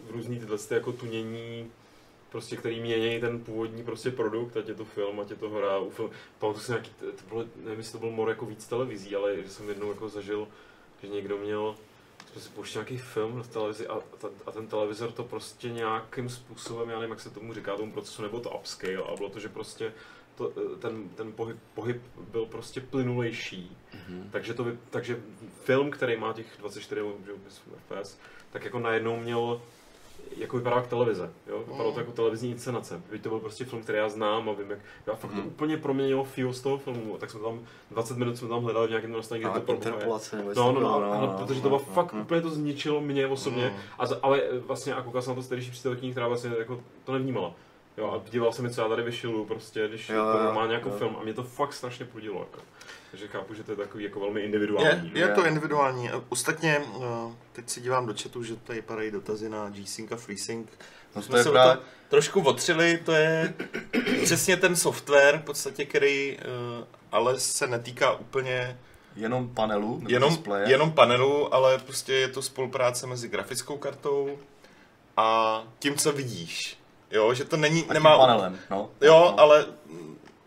[0.08, 1.72] v různý tyhle ty jako tunění,
[2.30, 5.78] prostě, který mění ten původní prostě produkt, ať je to film, ať je to hra.
[5.78, 9.16] U film, pamatuju si nějaký, to bylo, nevím, jestli to byl more jako víc televizí,
[9.16, 10.48] ale že jsem jednou jako zažil,
[11.04, 11.76] že někdo měl,
[12.32, 16.30] jsme si pouštěli nějaký film na televizi a, ta, a ten televizor to prostě nějakým
[16.30, 19.40] způsobem, já nevím, jak se tomu říká, tomu procesu, nebo to upscale, a bylo to,
[19.40, 19.94] že prostě
[20.36, 22.02] to, ten, ten pohyb, pohyb
[22.32, 23.78] byl prostě plynulejší.
[23.94, 24.24] Mm-hmm.
[24.32, 25.24] Takže, to, takže
[25.64, 27.38] film, který má těch 24 že jo,
[27.78, 28.18] FPS,
[28.52, 29.62] tak jako najednou měl
[30.38, 31.60] jako vypadá jak televize, jo?
[31.60, 33.02] Vypadalo to jako televizní inscenace.
[33.12, 35.78] Byť to byl prostě film, který já znám a vím, jak já fakt to úplně
[35.78, 37.18] proměnilo feel z toho filmu.
[37.18, 37.60] Tak jsme tam
[37.92, 40.20] 20 minut jsme tam hledali v nějakém nastavení, kde to nebo
[40.56, 42.22] No, no, no, no, no, protože to bylo no, fakt no.
[42.22, 43.70] úplně to zničilo mě osobně.
[43.70, 43.76] Mm.
[44.00, 46.80] A za, ale eh, vlastně a koukal jsem na to starší přítelkyní, která vlastně jako
[47.04, 47.56] to nevnímala.
[47.98, 50.68] Jo, a díval jsem mi, co já tady vyšilu, prostě, když Jo, jo, to má
[50.68, 50.96] nějakou jo.
[50.96, 52.40] film a mě to fakt strašně pudilo.
[52.40, 52.60] Jako.
[53.14, 55.12] Takže chápu, že to je takový jako velmi individuální.
[55.14, 55.20] Je, že?
[55.20, 56.10] je to individuální.
[56.10, 60.16] A Ostatně, eh, teď si dívám do chatu, že tady padají dotazy na G-Sync a
[60.16, 60.68] FreeSync.
[61.16, 63.54] No to Jsme se právě, to trošku otřeli, to je
[64.24, 68.80] přesně ten software, v podstatě, který eh, ale se netýká úplně
[69.16, 70.70] jenom panelu, nebo jenom, displeje.
[70.70, 74.38] jenom panelu, ale prostě je to spolupráce mezi grafickou kartou
[75.18, 76.78] a tím, co vidíš.
[77.12, 78.90] Jo, že to není, a nemá, panelem, no.
[79.02, 79.40] jo, no.
[79.40, 79.66] ale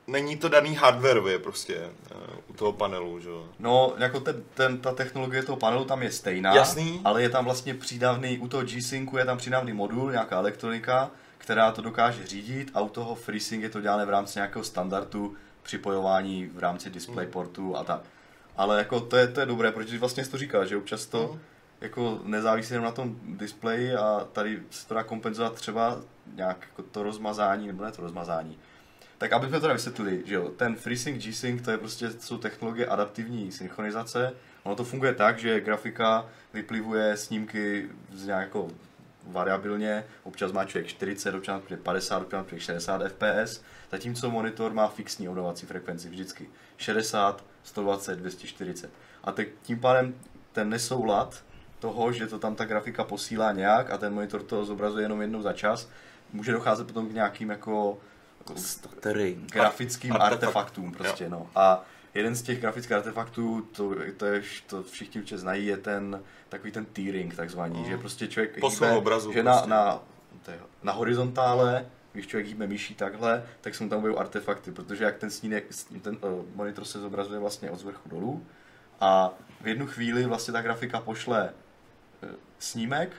[0.06, 2.14] není to daný hardwareově prostě eh,
[2.48, 3.46] u toho panelu, že jo.
[3.58, 7.00] No, jako ten, ten, ta technologie toho panelu tam je stejná, Jasný.
[7.04, 11.72] ale je tam vlastně přidavný, u toho G-Syncu je tam přidavný modul, nějaká elektronika, která
[11.72, 16.46] to dokáže řídit a u toho FreeSync je to dělané v rámci nějakého standardu připojování
[16.46, 18.00] v rámci DisplayPortu a tak.
[18.56, 21.28] Ale jako to je, to je dobré, protože vlastně jsi to říkal, že občas to
[21.32, 21.40] Mhm.
[21.80, 25.98] jako nezávisí jenom na tom displeji a tady se to dá kompenzovat třeba
[26.34, 28.58] nějak jako to rozmazání, nebo ne to rozmazání,
[29.18, 32.86] tak aby jsme teda vysvětlili, že jo, ten FreeSync, G-Sync, to je prostě, jsou technologie
[32.86, 34.32] adaptivní synchronizace.
[34.62, 38.70] Ono to funguje tak, že grafika vyplivuje snímky z nějakou
[39.26, 44.72] variabilně, občas má člověk 40, občas má 50, občas má člověk 60 fps, zatímco monitor
[44.72, 48.90] má fixní obnovací frekvenci vždycky 60, 120, 240.
[49.24, 50.14] A teď tím pádem
[50.52, 51.44] ten nesoulad
[51.78, 55.42] toho, že to tam ta grafika posílá nějak a ten monitor to zobrazuje jenom jednou
[55.42, 55.88] za čas,
[56.32, 57.98] může docházet potom k nějakým jako
[58.56, 59.52] Stuttering.
[59.52, 60.32] grafickým Artefakt.
[60.42, 61.50] artefaktům prostě, no.
[61.54, 61.84] A
[62.14, 66.72] jeden z těch grafických artefaktů, to, to, je, to všichni určitě znají, je ten takový
[66.72, 67.84] ten tearing takzvaný, Mm.
[67.84, 69.68] že prostě člověk Posun hýbe, obrazu že prostě.
[69.70, 70.00] na, na,
[70.52, 75.04] je- na horizontále když člověk hýbe myší takhle, tak se mu tam objevují artefakty, protože
[75.04, 75.64] jak ten snímek,
[76.02, 78.46] ten uh, monitor se zobrazuje vlastně od zvrchu dolů
[79.00, 79.30] a
[79.60, 81.52] v jednu chvíli vlastně ta grafika pošle
[82.22, 82.28] uh,
[82.58, 83.10] snímek,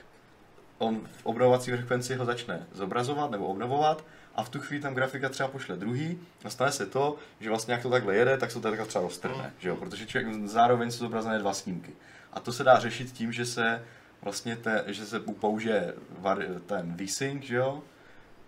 [0.78, 4.04] on v obnovovací frekvenci ho začne zobrazovat nebo obnovovat
[4.38, 7.72] a v tu chvíli tam grafika třeba pošle druhý a stane se to, že vlastně
[7.72, 9.76] jak to takhle jede, tak se to takhle třeba roztrhne, že jo?
[9.76, 11.92] protože člověk zároveň jsou zobrazené dva snímky.
[12.32, 13.84] A to se dá řešit tím, že se
[14.22, 17.82] vlastně te, že se použije var, ten VSync, že jo?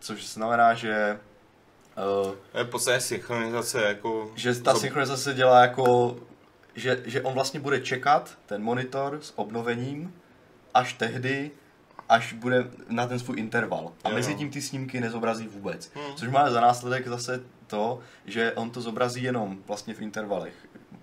[0.01, 1.19] Což znamená, že
[2.25, 4.33] uh, Je v podstatě synchronizace jako...
[4.37, 6.17] že ta synchronizace se dělá jako,
[6.75, 10.15] že, že on vlastně bude čekat ten monitor s obnovením
[10.75, 11.51] až tehdy,
[12.11, 13.93] až bude na ten svůj interval.
[14.05, 15.91] A Jo, mezi tím ty snímky nezobrazí vůbec.
[15.95, 16.15] Hmm.
[16.17, 20.55] Což má za následek zase to, že on to zobrazí jenom vlastně v intervalech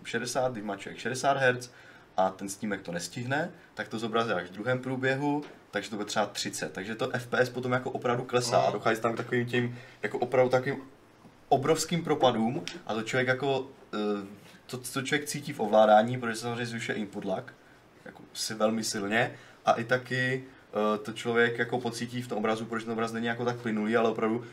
[0.04, 1.70] 60, když má člověk 60 Hz
[2.18, 6.06] a ten snímek to nestihne, tak to zobrazí až v druhém průběhu, takže to bude
[6.06, 6.74] třeba 30.
[6.74, 10.50] Takže to FPS potom jako opravdu klesá a dochází tam k takovým tím, jako opravdu
[10.50, 10.82] takovým
[11.50, 14.28] obrovským propadům a to člověk jako, eh,
[14.66, 17.54] to, to člověk cítí v ovládání, protože se samozřejmě zvyšuje input lag,
[18.06, 19.32] jako si velmi silně
[19.66, 20.44] a i taky
[21.04, 24.10] to člověk jako pocítí v tom obrazu, protože ten obraz není jako tak plynulý, ale
[24.10, 24.44] opravdu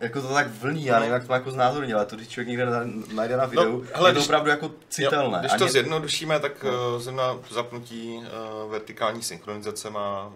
[0.00, 2.66] jako to tak vlní, já nevím, jak to jako znázornit, ale to, když člověk někde
[2.66, 5.36] na- najde na videu, hele, je to když- opravdu jako citelné.
[5.36, 8.16] Jo, když to ně- zjednodušíme, tak uh, zrovna zapnutí
[8.64, 10.32] uh, vertikální synchronizace má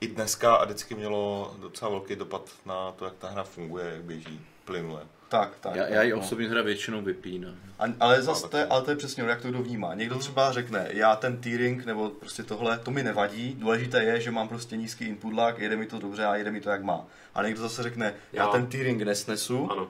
[0.00, 4.02] i dneska a vždycky mělo docela velký dopad na to, jak ta hra funguje, jak
[4.04, 5.02] běží plynule.
[5.28, 5.74] tak, tak.
[5.74, 6.18] Já, tak, já ji no.
[6.18, 7.54] osobně teda většinou vypínám.
[7.78, 9.94] A, ale No, zase to je, ale to je přesně, ono, jak to kdo vnímá.
[9.94, 10.22] Někdo Hmm.
[10.22, 14.48] třeba řekne, já ten tearing nebo prostě tohle, to mi nevadí, důležité je, že mám
[14.48, 17.04] prostě nízký input lag, jede mi to dobře a jede mi to jak má.
[17.34, 18.48] A někdo zase řekne, já Já.
[18.52, 19.88] ten tearing nesnesu Ano.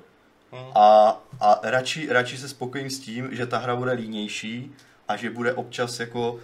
[0.75, 1.09] a,
[1.41, 4.73] a radši, radši se spokojím s tím, že ta hra bude línější
[5.09, 6.39] a že bude občas jako,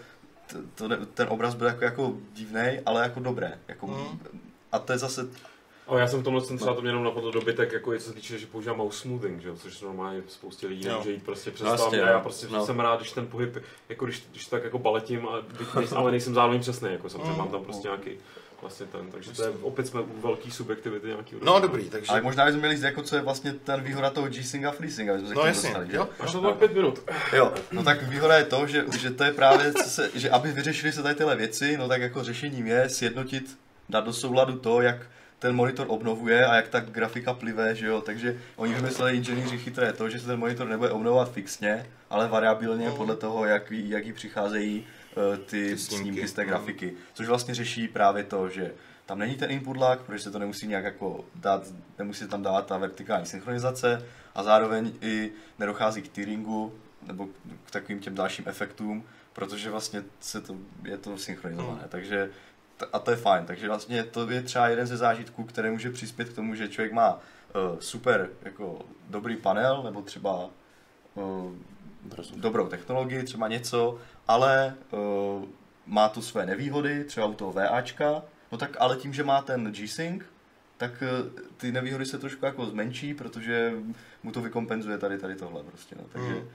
[0.74, 3.58] to, ten obraz bude jako, jako divný, ale jako dobré.
[3.68, 4.18] Jako, Hmm.
[4.72, 5.28] A to je zase,
[5.86, 8.08] Ale já jsem v tomhle jsem třeba to mě jenom napadlo dobytek, jako je co
[8.08, 10.90] se týče, že používám mouse smoothing, že jo, což normálně spoustě lidí Jo.
[10.92, 12.06] nemůže jít prostě přes Vlastně, tam.
[12.08, 12.12] jo.
[12.14, 12.66] A já prostě No.
[12.66, 13.56] jsem rád, když ten pohyb,
[13.88, 15.40] jako když, když tak jako baletím, a
[15.80, 17.38] byť ale nejsem zároveň přesný, jako samozřejmě Mm.
[17.38, 18.10] mám tam prostě nějaký
[18.62, 21.36] vlastně ten, takže to je, opět jsme u velký subjektivity nějaký.
[21.42, 22.10] No dobrý, takže...
[22.12, 25.08] ale možná bychom měli říct, jako co je vlastně ten výhoda toho G-Sync a FreeSync,
[25.10, 26.08] aby jsme se k No tomu jasně, dostali, jo.
[26.20, 27.10] Až to bylo pět minut.
[27.32, 30.52] Jo, no tak výhoda je to, že, že to je právě, co se, že aby
[30.52, 33.58] vyřešili se tady tyhle věci, no tak jako řešením je sjednotit,
[33.88, 34.96] dát do souladu to, jak
[35.38, 39.92] ten monitor obnovuje a jak ta grafika plive, že jo, takže oni vymysleli inženýři chytré
[39.92, 42.94] to, že se ten monitor nebude obnovovat fixně, ale variabilně Mm.
[42.96, 44.86] podle toho, jak, jak jí přicházejí
[45.46, 46.02] ty, Ty snímky.
[46.02, 48.72] snímky, z té grafiky, což vlastně řeší právě to, že
[49.06, 51.62] tam není ten input lag, protože se to nemusí nějak jako dát,
[51.98, 56.74] nemusí tam dávat ta vertikální synchronizace a zároveň i nedochází k tearingu
[57.06, 57.26] nebo
[57.66, 61.88] k takovým těm dalším efektům, protože vlastně se to, je to synchronizované, Hmm.
[61.88, 62.30] takže
[62.92, 66.28] a to je fajn, takže vlastně to je třeba jeden ze zážitků, který může přispět
[66.28, 70.50] k tomu, že člověk má uh, super jako dobrý panel, nebo třeba
[71.14, 71.52] uh,
[72.36, 73.98] dobrou technologii, třeba něco,
[74.28, 75.44] ale uh,
[75.86, 78.22] má tu své nevýhody, třeba u toho VAčka,
[78.52, 80.22] no tak ale tím, že má ten G-Sync,
[80.76, 83.72] tak uh, ty nevýhody se trošku jako zmenší, protože
[84.22, 86.48] mu to vykompenzuje tady tady tohle prostě, no, takže Mm.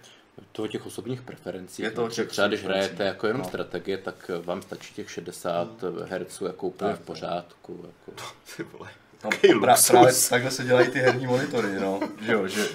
[0.52, 1.86] To o těch osobních preferencích.
[1.86, 3.48] Je to no, těch třeba když hrajete jako jenom no.
[3.48, 7.86] strategie, tak vám stačí těch 60 Hz jako úplně Tak, v pořádku.
[7.86, 8.24] Jako.
[8.58, 8.90] Ty vole.
[9.24, 9.30] No,
[9.60, 12.68] pra, právě takhle se dělají ty herní monitory, no, že jo, že,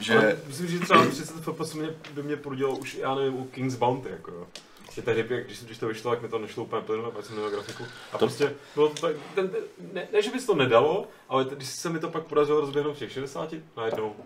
[0.00, 3.44] že Ale myslím, že třeba 30 FPS mě, by mě prodělalo už, já nevím, u
[3.44, 4.46] King's Bounty, jako jo.
[4.92, 7.36] Že tehdy, jak- když, když to vyšlo, tak mi to nešlo úplně plynule, pak jsem
[7.36, 7.84] měl grafiku.
[8.12, 9.50] A To- prostě, bylo to tak, ten,
[9.92, 12.96] ne, ne, že bys to nedalo, ale t- když se mi to pak podařilo rozběhnout
[12.96, 14.16] v těch 60, najednou.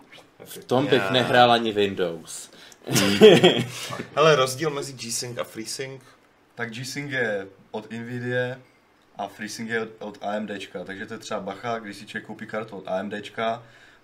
[0.44, 1.10] V tom bych Já.
[1.10, 2.50] nehrál ani Windows.
[4.14, 6.00] Hele, rozdíl mezi G-Sync a FreeSync?
[6.54, 8.56] tak G-Sync je od Nvidia
[9.18, 12.46] a FreeSync je od, od AMDčka, takže to je třeba bacha, když si člověk koupí
[12.46, 13.62] kartu od AMDčka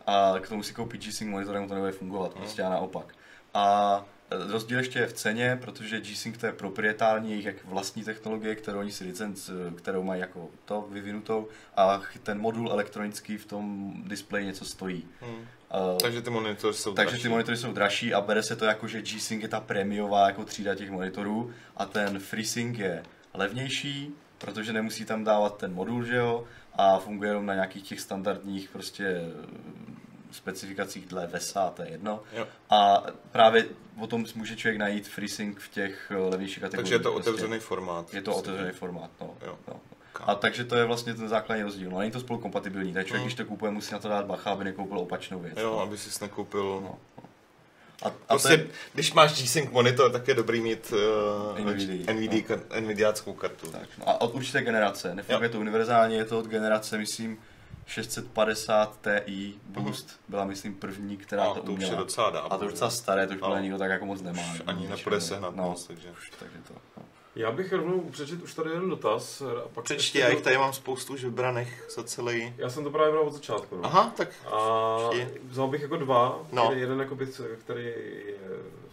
[0.09, 3.15] a k tomu si koupí G-Sync monitor, to nebude fungovat, prostě a naopak.
[3.55, 8.05] A e, rozdíl ještě je v ceně, protože G-Sync to je proprietární jejich jak vlastní
[8.05, 13.47] technologie, kterou oni si licenc, kterou mají jako to vyvinutou a ten modul elektronický v
[13.47, 15.05] tom displeji něco stojí.
[15.21, 15.35] Hmm.
[15.35, 17.23] Uh, Takže ty monitory jsou takže dražší.
[17.23, 20.45] ty monitory jsou dražší a bere se to jako, že G-Sync je ta prémiová jako
[20.45, 23.03] třída těch monitorů a ten FreeSync je
[23.35, 26.45] levnější, protože nemusí tam dávat ten modul, že jo,
[26.79, 29.21] a funguje jenom na nějakých těch standardních prostě
[30.33, 32.23] specifikacích dle VESA, to je jedno.
[32.33, 32.47] Jo.
[32.71, 33.03] A
[33.33, 33.65] právě
[34.01, 36.85] o tom může člověk najít FreeSync v těch eh, levnějších kategoriích.
[36.85, 37.31] Takže je to prostě.
[37.31, 38.15] otevřený formát.
[38.15, 39.35] Je to otevřený formát, no.
[39.47, 39.59] Jo.
[39.69, 39.81] no.
[40.27, 41.91] A takže to je vlastně ten základní rozdíl.
[41.91, 43.27] No, není to spolu kompatibilní, takže člověk, Mm.
[43.27, 45.59] když to kupuje, musí na to dát bacha, aby nekoupil opačnou věc.
[45.59, 45.81] Jo, no.
[45.81, 46.81] aby si nekoupil...
[46.85, 46.99] No.
[48.03, 50.93] A, a Prostě, je, když máš G-Sync monitor, tak je dobrý mít
[51.57, 53.71] uh, NVIDIA, NVIDIA, kar- NVIDIáckou kartu.
[53.71, 54.09] tak, no.
[54.09, 55.15] A od určité generace.
[55.15, 57.39] Nefunguje to univerzálně, je to od generace, myslím,
[57.89, 62.03] 650 Ti Boost byla, myslím, první, která A to to už je uměla.
[62.03, 62.53] docela dávno.
[62.53, 63.59] A to už docela staré, to už No.
[63.59, 64.43] nikdo tak jako moc nemá.
[64.55, 66.11] Už ani nepůjde sehnat no, moc, takže...
[66.11, 67.03] už, takže to, no.
[67.37, 69.43] Já bych rovnou přečet už tady jeden dotaz.
[69.43, 72.55] A pak Přečti, já jich tady mám spoustu už vybraných za celý...
[72.59, 73.77] Já jsem to právě bral od začátku.
[73.77, 73.85] No.
[73.85, 74.97] Aha, tak A
[75.45, 76.65] vzal bych jako dva, No.
[76.67, 77.27] který, jeden jako by,
[77.59, 77.95] který je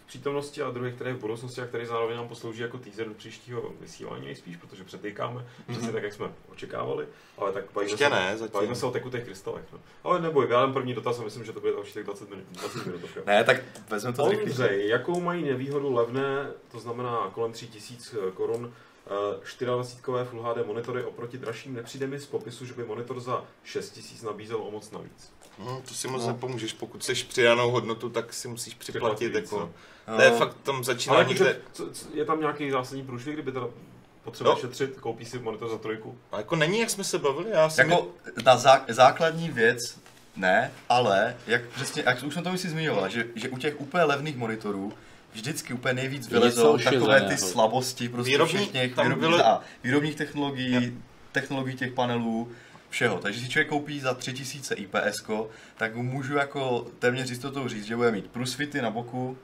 [0.06, 3.08] v přítomnosti a druhý, který je v budoucnosti a který zároveň nám poslouží jako teaser
[3.08, 8.04] do příštího vysílání nejspíš, protože předtýkáme přesně tak, jak jsme očekávali, ale tak bavíme, Ještě
[8.04, 8.54] se, ne, zatím.
[8.54, 9.66] bavíme se o tekutých krystalech.
[9.74, 9.80] No.
[10.04, 12.46] Ale neboj, já dám první dotaz a myslím, že to bude tak 20 minut.
[12.52, 13.58] 20 minut Ne, tak
[13.90, 14.24] vezmeme to.
[14.24, 18.74] Ondřej, jakou mají nevýhodu levné, to znamená kolem 3000 korun,
[19.08, 23.44] eh, 24 Full HD monitory oproti dražším nepřijde mi z popisu, že by monitor za
[23.64, 25.35] 6000 nabízel o moc navíc.
[25.60, 26.28] Hm, to si moc No.
[26.28, 26.74] nepomůžeš.
[26.74, 29.34] Pokud chceš přidanou hodnotu, tak si musíš připlatit.
[29.36, 29.60] Jako,
[30.08, 30.16] no.
[30.16, 31.46] to je fakt tam začíná Ale někde...
[31.46, 33.68] jakože, co, co, je tam nějaký zásadní průšvih, kdyby teda
[34.24, 34.58] potřeba No.
[34.60, 36.18] šetřit, koupí si monitor za trojku?
[36.32, 38.08] A jako není, jak jsme se bavili, já si Jako
[38.46, 40.00] na zá, základní věc
[40.36, 44.04] ne, ale jak přesně, jak už jsem to si zmiňoval, že, že u těch úplně
[44.04, 44.94] levných monitorů
[45.34, 47.38] vždycky úplně nejvíc vylezou takové ty ošizeného.
[47.52, 51.02] slabosti prostě Výrobní- všech těch tam výrobních, a, výrobních technologií,
[51.32, 52.52] technologií těch panelů,
[52.96, 53.20] všeho.
[53.20, 55.24] Takže si člověk koupí za 3000 IPS,
[55.78, 59.38] tak mu můžu jako téměř jistotou říct, že bude mít průsvity na boku,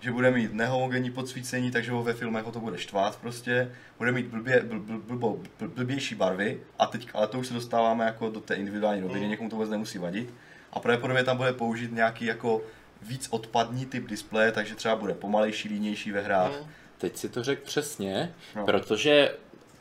[0.00, 4.12] že bude mít nehomogenní podsvícení, takže ho ve filmech ho to bude štvát prostě, bude
[4.12, 8.04] mít blbě, bl, bl, blbo, bl, blbější barvy a teď, ale to už se dostáváme
[8.04, 9.30] jako do té individuální roviny, Mm.
[9.30, 10.34] někomu to vůbec nemusí vadit
[10.72, 12.62] a pravděpodobně tam bude použít nějaký jako
[13.02, 16.52] víc odpadní typ displeje, takže třeba bude pomalejší, línější ve hrách.
[16.62, 16.66] Hm,
[16.98, 18.64] Teď si to řekl přesně, No.
[18.64, 19.34] protože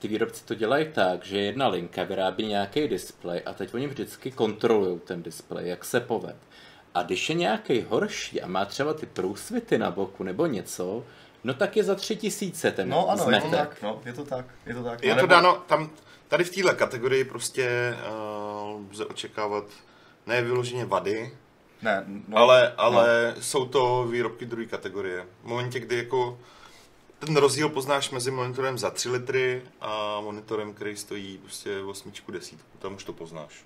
[0.06, 4.32] ty výrobci to dělají tak, že jedna linka vyrábí nějaký displej a teď oni vždycky
[4.32, 6.36] kontrolují ten displej, jak se poved.
[6.94, 11.04] A když je nějaký horší a má třeba ty průsvity na boku nebo něco,
[11.44, 13.60] no tak je za tři tisíce ten No ano, je to zmetek.
[13.70, 15.04] tak, no, je to tak, je to tak.
[15.04, 15.90] Je A to nebo- dáno, tam,
[16.28, 17.96] tady v téhle kategorii prostě
[18.76, 19.64] uh, lze očekávat
[20.28, 21.34] ne vyloženě vady,
[21.82, 23.42] Ne, no, ale, ale no.
[23.42, 25.26] jsou to výrobky druhé kategorie.
[25.44, 26.40] V momentě, kdy jako
[27.26, 32.78] ten rozdíl poznáš mezi monitorem za 3 litry a monitorem, který stojí prostě 8 desítku,
[32.80, 33.66] tam už to poznáš.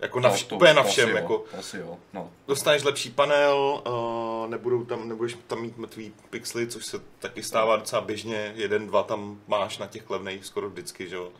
[0.00, 2.30] Jako na, no, vš- to- úplně na to všem, asi jako Jo, to jo, no.
[2.46, 3.82] dostaneš lepší panel,
[4.44, 8.86] uh, nebudou tam, nebudeš tam mít mrtvý pixely, což se taky stává docela běžně, jeden,
[8.86, 11.32] dva tam máš na těch levných skoro vždycky, že jo.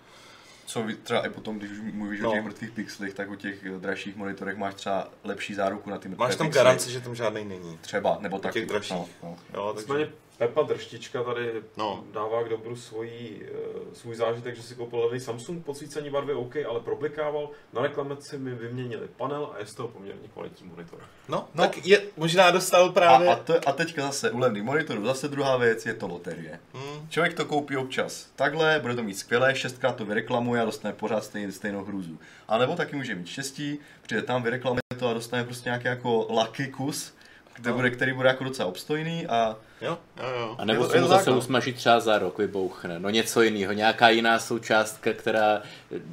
[0.66, 2.30] Co třeba i potom, když už mluvíš No.
[2.30, 6.08] o těch mrtvých pixelech, tak u těch dražších monitorech máš třeba lepší záruku na ty
[6.08, 6.64] mrtvé Máš tam pixely.
[6.64, 7.78] garanci, že tam žádný není.
[7.80, 8.52] Třeba, nebo taky.
[8.60, 8.96] těch dražších.
[8.96, 9.36] No, no.
[9.54, 10.16] Jo, Nicméně takže...
[10.38, 12.04] Pepa Drštička tady No.
[12.12, 16.56] dává k dobru svojí, eh, svůj zážitek, že si koupil levný Samsung, podsvícení barvy OK,
[16.68, 17.50] ale problikával.
[17.72, 21.00] Na reklamaci mi vyměnili panel a je z toho poměrně kvalitní monitor.
[21.28, 21.62] No, No.
[21.64, 23.28] tak je možná dostal právě...
[23.28, 26.60] A, a, to, a teďka zase u levných monitorů, zase druhá věc, je to loterie.
[26.74, 30.94] Hmm, Člověk to koupí občas takhle, bude to mít skvělé, šestkrát to vyreklamuje a dostane
[30.94, 32.18] pořád stejný, stejnou hrůzu.
[32.48, 36.26] A nebo taky může mít štěstí, přijde tam, vyreklamuje to a dostane prostě nějaký jako
[36.30, 37.14] lucky kus,
[37.62, 37.76] kde No.
[37.76, 40.54] bude, který bude jako docela obstojný a jo, jo, jo.
[40.58, 41.38] A nebo se mu zase no.
[41.38, 42.98] usmaží třeba za rok, vybouchne.
[43.00, 45.62] No něco jiného, nějaká jiná součástka, která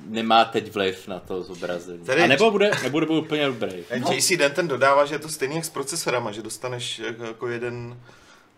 [0.05, 1.99] nemá teď vliv na to zobrazení.
[2.05, 3.83] Tady- A nebo bude, nebude bude úplně dobrý.
[3.99, 4.11] No.
[4.11, 7.97] JC Denton dodává, že je to stejný jak s procesorama, že dostaneš jako jeden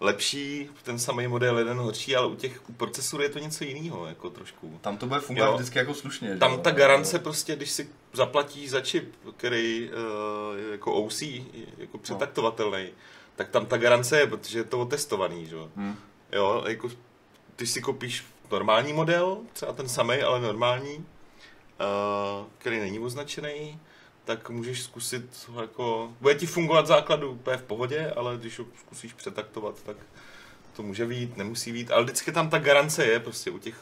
[0.01, 4.05] lepší, ten samý model, jeden horší, ale u těch u procesorů je to něco jiného,
[4.05, 4.79] jako trošku.
[4.81, 5.53] tam to bude fungovat Jo.
[5.55, 6.27] vždycky jako slušně.
[6.27, 6.57] že Tam jo?
[6.57, 11.21] ta garance prostě, když si zaplatíš za čip, který uh, je jako OC,
[11.77, 12.89] jako přetaktovatelný,
[13.35, 15.55] tak tam ta garance je, protože je to otestovaný, že?
[15.55, 15.69] jo.
[15.75, 15.95] Hmm.
[16.31, 16.89] Jo, jako
[17.55, 21.03] když si koupíš normální model, třeba ten samý, ale normální, uh,
[22.57, 23.79] který není označený,
[24.35, 29.13] tak můžeš zkusit jako, bude ti fungovat základu úplně v pohodě, ale když ho zkusíš
[29.13, 29.97] přetaktovat, tak
[30.75, 33.75] to může být, nemusí být, ale vždycky tam ta garance je prostě u těch,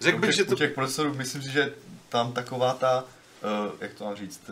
[0.00, 1.74] řekl bych, že to, u těch procesorů myslím si, že
[2.08, 4.50] tam taková ta, uh, jak to mám říct,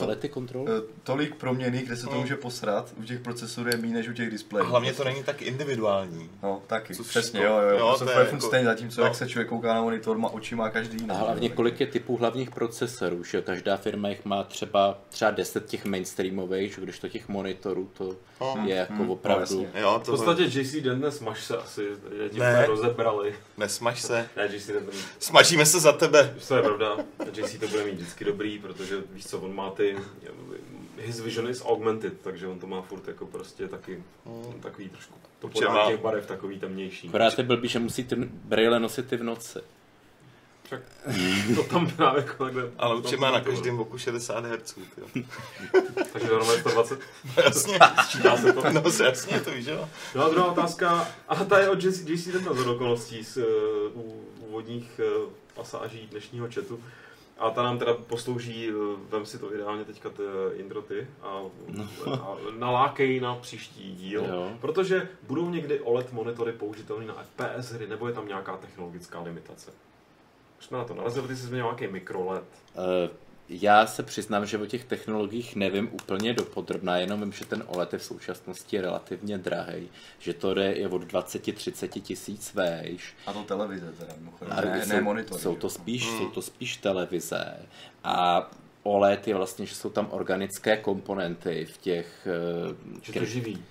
[0.00, 0.66] uh, Kvality kontrol?
[1.02, 2.20] tolik proměných, kde se to No.
[2.20, 4.66] může posrat, u těch procesorů je méně než u těch displejů.
[4.66, 6.30] a hlavně to není tak individuální.
[6.42, 7.56] No, taky, Co přesně, všechno.
[7.56, 9.06] jo, jo, Jo, to to je je jako- stejně, zatímco no.
[9.06, 11.10] jak se člověk kouká na monitor, má oči má každý jiný.
[11.10, 13.42] A hlavně jo, kolik je typů hlavních procesorů, že jo?
[13.46, 18.16] Každá firma jich má třeba, třeba 10 těch mainstreamových, že když to těch monitorů to
[18.40, 18.62] No.
[18.66, 19.40] je jako Hmm, no, opravdu...
[19.64, 19.80] jasně.
[19.80, 21.82] Jo, V to podstatě JC Denton smaž se asi,
[22.22, 22.66] že ti Ne.
[22.66, 23.34] rozebrali.
[23.56, 24.28] nesmaž se.
[24.36, 24.70] Ne, JC
[25.18, 26.34] Smažíme se za tebe.
[26.48, 26.96] to je pravda,
[27.36, 29.89] JC to bude mít vždycky dobrý, protože víš co, on má ty,
[30.96, 34.02] his vision is augmented, takže on to má furt jako prostě taky,
[34.60, 35.86] takový trošku, to má.
[35.86, 37.08] těch barev takový temnější.
[37.08, 39.58] Akorát je blbý, že musí ty brýle nosit i v noci.
[40.70, 40.82] Však
[41.56, 42.70] to tam právě jako takhle.
[42.78, 44.78] Ale určitě má na každém oku 60 Hz.
[46.12, 47.00] Takže normálně 120,
[47.44, 47.78] Jasně.
[48.04, 48.72] sčítá se to.
[48.72, 49.88] No jasně, to víš, jo.
[50.14, 53.44] No a druhá otázka, a ta je od JC, JC Denton z okolností z uh,
[53.94, 56.80] u úvodních uh, pasáží dnešního chatu.
[57.40, 58.72] A ta nám teda poslouží, eh,
[59.10, 60.22] vem si to ideálně teďka ty,
[60.54, 61.40] Indro, ty, a,
[62.22, 64.52] a nalákej na příští díl, Jo.
[64.60, 69.70] protože budou někdy OLED monitory použitelné na FPS hry, nebo je tam nějaká technologická limitace.
[70.58, 72.44] Už jsme na to narazili, ty jsi změnil nějaký mikroLED.
[72.76, 73.10] Eh,
[73.52, 77.92] Já se přiznám, že o těch technologiích nevím úplně dopodrobná, jenom vím, že ten OLED
[77.92, 79.88] je v současnosti relativně drahý,
[80.18, 83.14] že to jde je od 20-30 tisíc vejš.
[83.26, 85.40] A to televize teda, mimochodem, ne, jsou, ne monitory.
[85.42, 87.56] jsou, to spíš, jsou to spíš televize.
[88.04, 88.50] A
[88.82, 92.28] OLED je vlastně, že jsou tam organické komponenty v těch...
[92.70, 93.64] eh, Že to živý,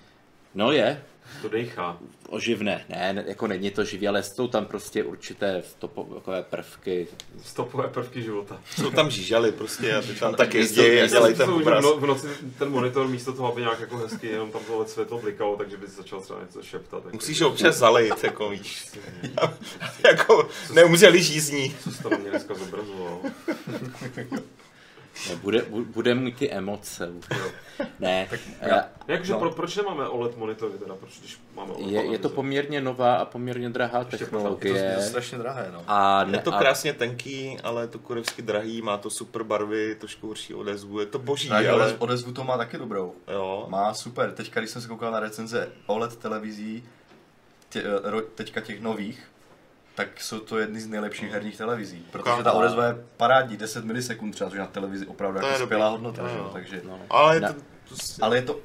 [0.54, 1.02] No je,
[1.42, 1.98] to dejchá.
[2.28, 2.84] oživné.
[2.88, 7.06] Ne, jako není to živý, ale jsou tam prostě určité stopové prvky.
[7.42, 8.60] Stopové prvky života.
[8.76, 11.80] Jsou tam žížaly prostě a ty tam tak jezdí a dělají ten obraz.
[11.84, 12.26] v no- v noci
[12.58, 15.86] ten monitor místo toho, aby nějak jako hezky jenom tam tohle světlo blikalo, takže by
[15.86, 17.04] začal třeba něco šeptat.
[17.04, 18.86] jako- Musíš ho občas zalejt, jako víš.
[20.04, 21.74] jako neumřeli žízní.
[21.82, 23.20] Co jsi tam mě dneska zobrazoval?
[25.30, 27.12] No, bude, bu- bude mít ty emoce.
[27.38, 27.44] jo.
[28.00, 28.28] Ne,
[28.60, 29.38] eh, Jakže No.
[29.38, 30.94] pro, proč nemáme OLED monitory teda?
[30.94, 34.24] Proč když máme OLED je, je to poměrně nová a poměrně drahá Ještě Je to,
[34.24, 34.74] technologie.
[34.76, 35.84] je to strašně drahé, no.
[35.86, 39.42] A, Je ne, to a krásně tenký, ale je to kurevsky drahý, má to super
[39.42, 41.94] barvy, trošku horší odezvu, je to boží, Tak ale...
[41.98, 43.14] odezvu to má taky dobrou.
[43.32, 43.66] Jo.
[43.68, 44.32] Má super.
[44.32, 46.84] Teďka, když jsem se koukal na recenze OLED televizí,
[47.68, 47.82] tě,
[48.18, 49.22] eh, teďka těch nových,
[50.00, 52.06] tak jsou to jedny z nejlepších herních televizí.
[52.10, 56.28] Protože ta odezva je parádní, 10 milisekund třeba, což na televizi opravdu jako skvělá hodnota.
[56.28, 56.42] Že jo.
[56.44, 57.00] jo, takže, no.
[57.10, 57.60] Ale je Na- to...
[57.88, 58.22] Prostě...
[58.22, 58.60] ale je to,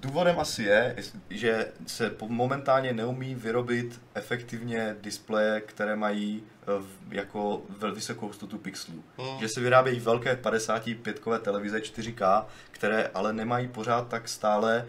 [0.00, 0.96] důvodem asi je,
[1.30, 7.62] že se momentálně neumí vyrobit efektivně displeje, které mají v- jako
[7.94, 9.04] vysokou hustotu pixelů.
[9.18, 9.38] Hmm.
[9.40, 14.86] Že se vyrábějí velké 55kové televize 4K, které ale nemají pořád tak stále,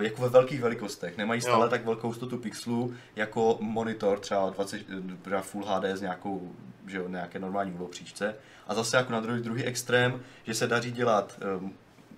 [0.00, 1.70] jako ve velkých velikostech, nemají stále Jo.
[1.70, 4.80] tak velkou hustotu pixelů jako monitor třeba 20,
[5.22, 6.52] třeba Full HD s nějakou,
[6.86, 8.34] že jo, nějaké normální úhlopříčce.
[8.68, 11.74] A zase jako na druhý, druhý extrém, že se daří dělat um,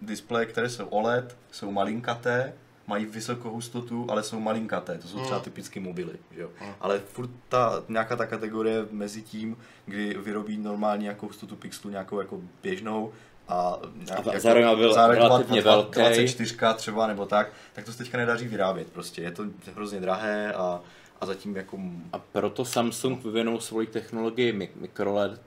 [0.07, 2.53] displeje, které jsou OLED, jsou malinkaté,
[2.87, 5.45] mají vysokou hustotu, ale jsou malinkaté, to jsou třeba Hmm.
[5.45, 6.49] typicky mobily, že jo.
[6.59, 6.73] Hmm.
[6.81, 12.21] Ale furt ta, nějaká ta kategorie mezi tím, kdy vyrobí normální nějakou hustotu pixelu, nějakou
[12.21, 13.13] jako běžnou,
[13.49, 16.01] a, nějak, A zároveň byl relativně dva- velký.
[16.01, 19.23] 24 třeba nebo tak, tak to se teďka nedaří vyrábět prostě.
[19.23, 19.45] Je to
[19.75, 20.81] hrozně drahé a,
[21.21, 21.79] a zatím jako
[22.13, 25.41] a proto Samsung vyvinul svoji technologii mi- microLED,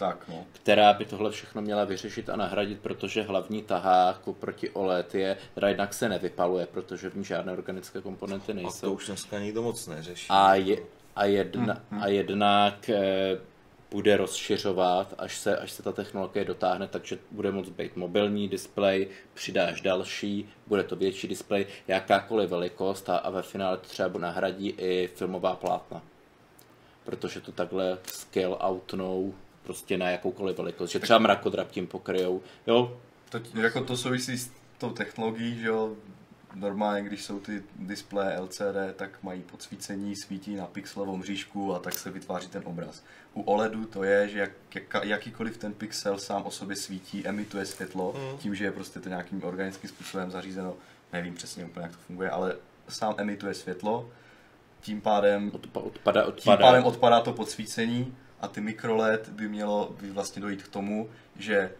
[0.00, 0.44] tak no.
[0.52, 5.68] která by tohle všechno měla vyřešit a nahradit, protože hlavní tahák oproti OLED je, teda
[5.68, 8.92] jednak se nevypaluje, protože v ní žádné organické komponenty A to nejsou.
[8.92, 10.26] už dneska nikdo moc neřeší.
[10.28, 10.76] A, je,
[11.16, 13.38] a, jedna, Hmm, a jednak eh,
[13.90, 19.08] bude rozšiřovat, až se, až se ta technologie dotáhne, takže bude moct být mobilní displej,
[19.34, 24.68] přidáš další, bude to větší displej, jakákoliv velikost a, a ve finále to třeba nahradí
[24.70, 26.02] i filmová plátna.
[27.04, 29.34] Protože to takhle scale outnou
[29.70, 32.42] prostě na jakoukoliv velikost, že třeba mrakodrap tím pokryjou.
[32.66, 32.96] Jo,
[33.28, 35.92] To, jako to souvisí s tou technologií, že jo,
[36.54, 41.94] normálně, když jsou ty displeje LCD, tak mají podsvícení, svítí na pixelovou mřížku a tak
[41.98, 43.02] se vytváří ten obraz.
[43.34, 47.66] U OLEDu to je, že jak, jak, jakýkoliv ten pixel sám o sobě svítí, emituje
[47.66, 48.38] světlo, Mm.
[48.38, 50.74] tím, že je prostě to nějakým organickým způsobem zařízeno,
[51.12, 52.56] nevím přesně úplně, jak to funguje, ale
[52.88, 54.08] sám emituje světlo,
[54.80, 56.62] tím pádem odpa, odpada, tím odpada.
[56.66, 61.72] pádem odpadá to podsvícení a ty mikroLED by mělo by vlastně dojít k tomu, že,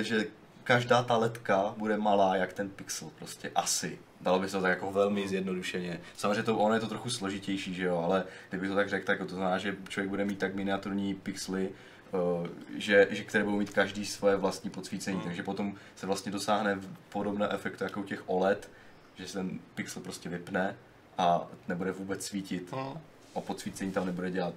[0.00, 0.26] že
[0.64, 3.98] každá ta ledka bude malá jak ten pixel prostě asi.
[4.20, 6.00] Dalo by se to tak jako velmi zjednodušeně.
[6.16, 9.18] Samozřejmě to, ono je to trochu složitější, že jo, ale kdyby to tak řekl, tak
[9.18, 11.68] to znamená, že člověk bude mít tak miniaturní pixely,
[12.14, 16.80] eh, že, že které budou mít každý svoje vlastní podsvícení, takže potom se vlastně dosáhne
[17.08, 18.70] podobné efektu jako u těch OLED,
[19.14, 20.76] že se ten pixel prostě vypne
[21.18, 23.02] a nebude vůbec svítit No.
[23.34, 24.54] a podsvícení tam nebude dělat,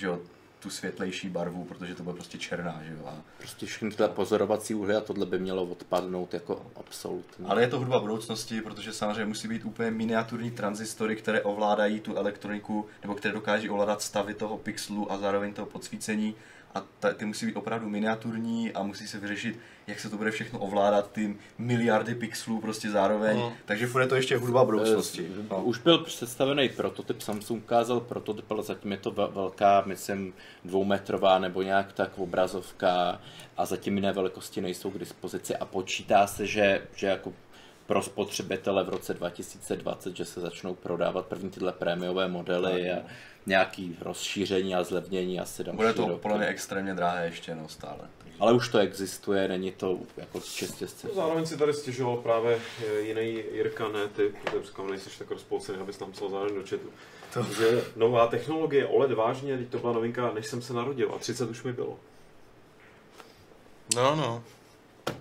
[0.00, 0.18] že jo,
[0.60, 3.06] tu světlejší barvu, protože to bude prostě černá, že jo.
[3.06, 7.46] A, Prostě všechny tyhle pozorovací úhly a tohle by mělo odpadnout jako absolutně.
[7.48, 12.16] ale je to hudba budoucnosti, protože samozřejmě musí být úplně miniaturní transistory, které ovládají tu
[12.16, 16.34] elektroniku, nebo které dokáží ovládat stavy toho pixelu a zároveň toho podsvícení.
[16.74, 20.30] A ta, ty musí být opravdu miniaturní a musí se vyřešit, jak se to bude
[20.30, 23.36] všechno ovládat, ty miliardy pixelů prostě zároveň.
[23.38, 23.52] Mm.
[23.64, 25.30] Takže je to ještě hudba budoucnosti.
[25.40, 25.64] Eh, No.
[25.64, 31.38] Už byl představený prototyp, Samsung ukázal prototyp, ale zatím je to ve- velká, myslím, dvoumetrová
[31.38, 33.20] nebo nějak tak obrazovka
[33.56, 37.32] a zatím jiné velikosti nejsou k dispozici a počítá se, že, že jako
[37.86, 43.02] pro spotřebitele v roce 2020, že se začnou prodávat první tyhle prémiové modely a
[43.46, 46.20] nějaký rozšíření a zlevnění asi další Bude to roky.
[46.22, 47.98] podle mě extrémně drahé ještě, no stále.
[48.18, 48.36] Takže...
[48.40, 52.58] Ale už to existuje, není to jako čistě z No, zároveň si tady stěžoval právě
[52.86, 56.62] eh, jiný Jirka, ne ty, protože říkám, nejsi tak rozpolcený, abys tam psal zároveň do
[56.62, 56.90] chatu.
[57.34, 57.42] To.
[57.42, 61.50] Že nová technologie OLED vážně, teď to byla novinka, než jsem se narodil a 30
[61.50, 61.98] už mi bylo.
[63.96, 64.44] No, no.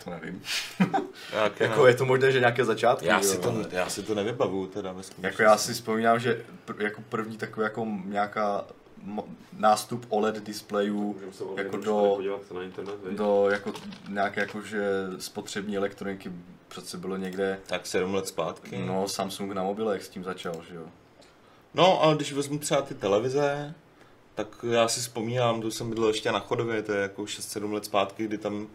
[0.04, 0.42] To nevím.
[1.44, 3.06] Jak, Jako je to možné, že nějaké začátky.
[3.08, 6.20] já, jo, si to, ale- já si to nevybavuju teda ve Jako já si vzpomínám,
[6.20, 8.66] že pr- jako první takový jako nějaká
[9.08, 9.24] mo-
[9.58, 12.18] nástup OLED displejů se jako do-
[12.54, 13.74] na internet, do jako
[14.10, 14.82] nějaké jakože
[15.20, 16.32] spotřební elektroniky
[16.68, 18.78] přece bylo někde, Tak sedm let zpátky.
[18.78, 20.84] no Samsung na mobilech s tím začal, že jo.
[21.74, 23.74] No, ale když vezmu třeba ty televize,
[24.36, 27.86] tak já si vzpomínám, to jsem bydlel ještě na chodově, to je jako 6-7 let
[27.86, 28.68] zpátky, kdy tam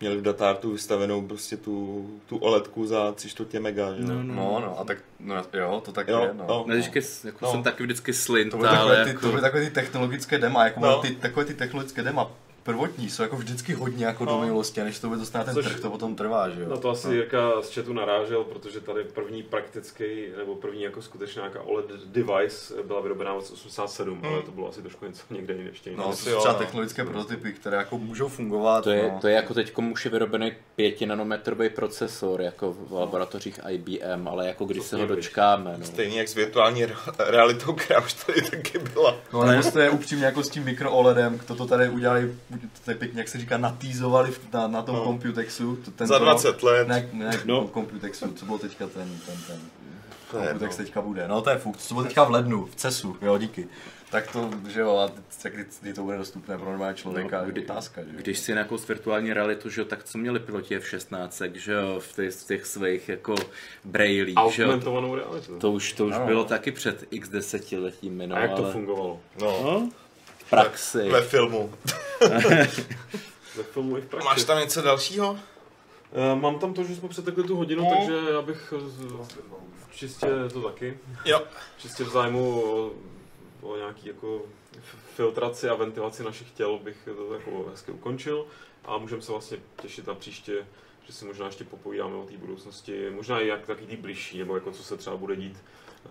[0.00, 4.02] měli v datártu vystavenou prostě tu, tu OLEDku za 3 čtvrtě mega, že?
[4.02, 4.22] No, jo?
[4.22, 4.34] no.
[4.34, 6.44] No, no, a tak, no jo, to tak Jo, je, no.
[6.48, 6.64] jo.
[6.68, 7.50] No, vždycky, jako No.
[7.50, 9.20] jsem taky vždycky slint, To byly, takové, ty, jako...
[9.20, 10.88] to byly takové ty technologické dema, jako No.
[10.88, 11.00] no.
[11.02, 12.30] ty, takové ty technologické dema
[12.62, 14.40] prvotní jsou jako vždycky hodně jako do No.
[14.40, 16.68] minulosti, a než to bude dostat ten Což- trh, to potom trvá, že jo.
[16.68, 17.12] Na to asi no.
[17.12, 20.04] Jirka z chatu narážel, protože tady první praktický,
[20.38, 24.32] nebo první jako skutečná nějaká OLED device byla vyrobená v roce 87, Hmm.
[24.32, 26.02] ale to bylo asi trošku něco někde jinde ještě jiné.
[26.02, 26.58] No, to jsou třeba no.
[26.58, 28.84] technologické prototypy, které jako můžou fungovat.
[28.84, 29.18] To je, no.
[29.20, 34.46] to je jako teď už je vyrobený 5 nanometrový procesor, jako v laboratořích IBM, ale
[34.46, 35.74] jako když To se ho dočkáme.
[35.78, 35.84] No.
[35.86, 39.16] Stejně jak s virtuální re- realitou, která už tady taky byla.
[39.32, 42.34] No ale jste upřímně jako s tím mikro OLEDem, kdo to tady udělali,
[42.84, 45.00] to je pěkně, jak se říká, natýzovali v- na, na tom No.
[45.00, 45.06] no.
[45.06, 45.76] Computexu.
[45.76, 46.88] To, ten Za 20 let.
[46.88, 47.54] Ne, ne, No.
[47.60, 47.68] no.
[47.74, 49.60] Computexu, co bylo teďka ten, ten, ten.
[50.30, 50.84] To je Computex jedno.
[50.84, 51.28] teďka bude.
[51.28, 53.68] No to je fuk, co bylo teďka v lednu, v CESu, jo díky.
[54.10, 55.10] Tak to, že jo, a
[55.48, 58.14] kdy, kdy to bude dostupné pro normální člověka, No, no, kdy- otázka, že jo.
[58.18, 62.12] Když si nějakou virtuální realitu, že jo, tak co měli piloti F-16, že jo, v
[62.16, 63.34] těch, v těch svých jako
[63.84, 64.80] brailích, že jo,
[65.16, 65.58] realitu.
[65.58, 66.26] to už, to už Ano.
[66.26, 68.72] bylo taky před x desetiletími, no, A jak to ale...
[68.72, 69.20] fungovalo?
[69.40, 70.09] No, No, v
[70.50, 71.08] praxi.
[71.10, 71.72] ve filmu.
[73.56, 74.24] Ve filmu i v praxi.
[74.28, 75.38] Máš tam něco dalšího?
[76.12, 77.90] Eh, Mám tam to, že jsme přetekli tu hodinu, No.
[77.96, 79.36] takže já bych z-
[79.94, 80.98] čistě to taky.
[81.24, 81.42] Jo.
[81.78, 82.90] Čistě v zájmu o,
[83.62, 84.42] o nějaký jako
[85.16, 88.46] filtraci a ventilaci našich těl bych to jako hezky ukončil
[88.84, 90.66] a můžeme se vlastně těšit na příště,
[91.06, 94.54] že si možná ještě popovídáme o té budoucnosti, možná i jak taky tý blížší, nebo
[94.54, 95.56] jako co se třeba bude dít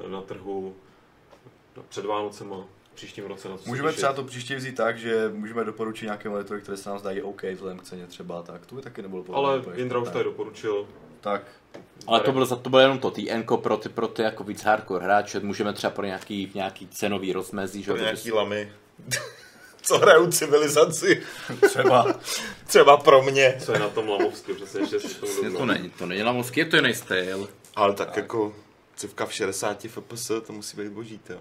[0.05, 0.75] eh, na trhu
[1.89, 2.65] před Vánocema,
[2.99, 6.61] příštím roce na co Můžeme třeba to příště vzít tak, že můžeme doporučit nějaké monitory,
[6.61, 9.41] které se nám zdají OK vzhledem k ceně třeba, tak to by taky nebylo podle
[9.41, 10.87] Ale Jindra už tady doporučil.
[11.21, 11.41] Tak,
[12.07, 14.43] Ale to bylo, za to bylo jenom to, ty enko pro ty, pro ty jako
[14.43, 18.71] víc hardcore hráče, můžeme třeba pro nějaký, nějaký cenový rozmezí, že Pro nějaký lamy.
[19.81, 21.23] Co hrajou civilizaci.
[21.69, 22.19] třeba,
[22.67, 23.57] Třeba pro mě.
[23.59, 26.59] Co je na tom Lamovsky, přesně ještě si k tomu to není, to není lamovský,
[26.59, 27.49] je to jiný styl.
[27.75, 28.53] Ale tak jako
[28.95, 31.33] civka v 60 fps, to musí být boží, to.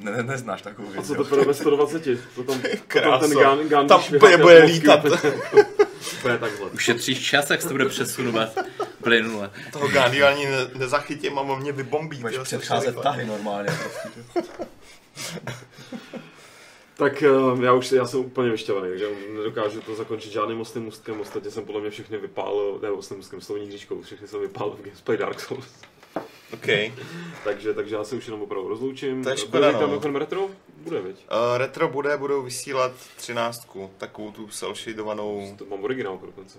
[0.00, 1.06] Ne, ne, neznáš takovou A věc.
[1.06, 1.24] co jo.
[1.24, 2.02] teprve ve 120?
[2.34, 2.60] To tam,
[2.92, 5.04] to tam ten Gan, Gan Tam úplně bude lítat.
[5.04, 6.70] úplně- takhle.
[6.74, 8.58] Ušetříš čas, jak se to bude přesunovat
[9.02, 9.50] plynule.
[9.72, 12.18] Toho Gandhi ani ne, nezachytím a on mě vybombí.
[12.18, 13.68] Budeš předcházet tahy normálně.
[13.82, 14.44] Prostě.
[16.96, 17.28] Tak eh,
[17.64, 19.06] já už já jsem úplně vyšťavený, takže
[19.36, 21.20] nedokážu to zakončit žádným ostným můstkem.
[21.20, 24.82] Ostatně jsem podle mě všechny vypálil, ne ostným můstkem, slovní hříčkou, všechny jsem vypálil v
[24.82, 25.66] Gameplay Dark Souls.
[26.52, 26.66] OK.
[27.44, 29.24] takže, takže já se už jenom opravdu rozloučím.
[29.24, 29.80] To je škoda, no.
[29.80, 30.48] mimochodem retro?
[30.76, 31.16] Bude, viď?
[31.16, 36.58] Uh, retro bude, budou vysílat třináctku, takovou tu selshadovanou, To mám originál dokonce.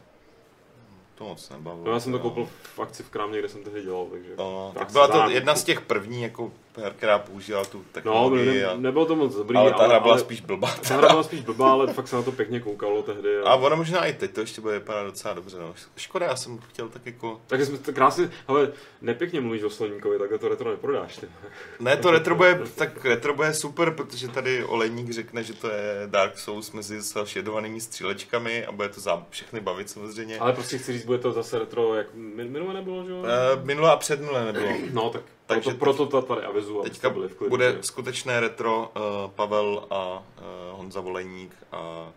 [1.15, 1.85] to moc nebavilo.
[1.85, 4.33] No, já jsem to koupil v akci v krámě, kde jsem tehdy dělal, takže...
[4.37, 6.51] No, Tak byla to jedna z těch první jako
[6.97, 8.45] která používala tu No, technologii.
[8.61, 10.75] ne, a, nebylo to moc dobrý, ale ta hra byla ale, spíš blbá.
[10.87, 13.37] Ta hra byla spíš blbá, ale fakt se na to pěkně koukalo tehdy.
[13.45, 15.57] A ono možná i teď to ještě bude vypadat docela dobře.
[15.59, 15.73] No.
[15.97, 17.41] Škoda, já jsem chtěl tak jako...
[17.47, 18.71] Takže jsme to krásně, ale
[19.01, 21.27] nepěkně mluvíš o Sloníkovi, takhle to retro neprodáš ty.
[21.79, 26.03] Ne, to retro bude, tak retro bude super, protože tady Olejník řekne, že to je
[26.05, 30.39] Dark Souls mezi šedovanými střílečkami a bude to za všechny bavit samozřejmě.
[30.39, 33.17] Ale prostě chci říct, bude to zase retro, jak min- minule nebylo, že jo?
[33.17, 34.69] Uh, minule a předminule nebylo.
[34.93, 37.49] No, tak Takže proto, proto to tady avizu, abyste Teďka byli v klidu.
[37.49, 37.83] bude že?
[37.83, 42.09] skutečné retro uh, Pavel a uh, Honza Volejník a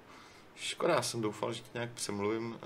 [0.56, 2.58] škoda, já jsem doufal, že tě nějak přemluvím uh,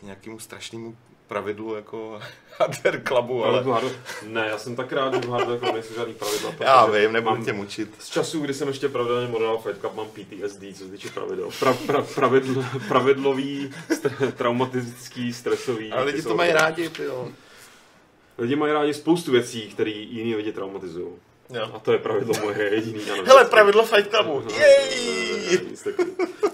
[0.00, 0.96] k nějakému strašnému
[1.28, 2.20] pravidlu jako
[2.58, 3.62] Hardware Clubu, ale.
[3.64, 3.92] Hard...
[4.26, 6.52] Ne, já jsem tak rád, že v Hardware Club nejsou žádný pravidla.
[6.60, 7.94] já vím, nebudu mám- tě mučit.
[7.98, 11.50] Z času, kdy jsem ještě pravidelně moderoval Fight Club, mám PTSD, co se týče pravidel.
[11.60, 15.92] Pra, pra, pravidl, pravidlový, st- traumatistický, stresový.
[15.92, 17.28] Ale lidi to mají rádi, ty jo.
[18.40, 21.06] Lidi mají rádi spoustu věcí, které jiní lidi traumatizují.
[21.54, 21.70] Jo.
[21.74, 23.00] A to je pravidlo moje jediný.
[23.12, 24.42] Ano, Hele, pravidlo Fight Clubu.
[24.58, 25.60] Jej!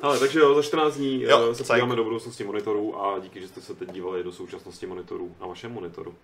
[0.03, 3.41] Ale takže jo, za 14 dní Jo, jo, se podíváme do budoucnosti monitorů a díky,
[3.41, 6.15] že jste se teď dívali do současnosti monitorů na vašem monitoru.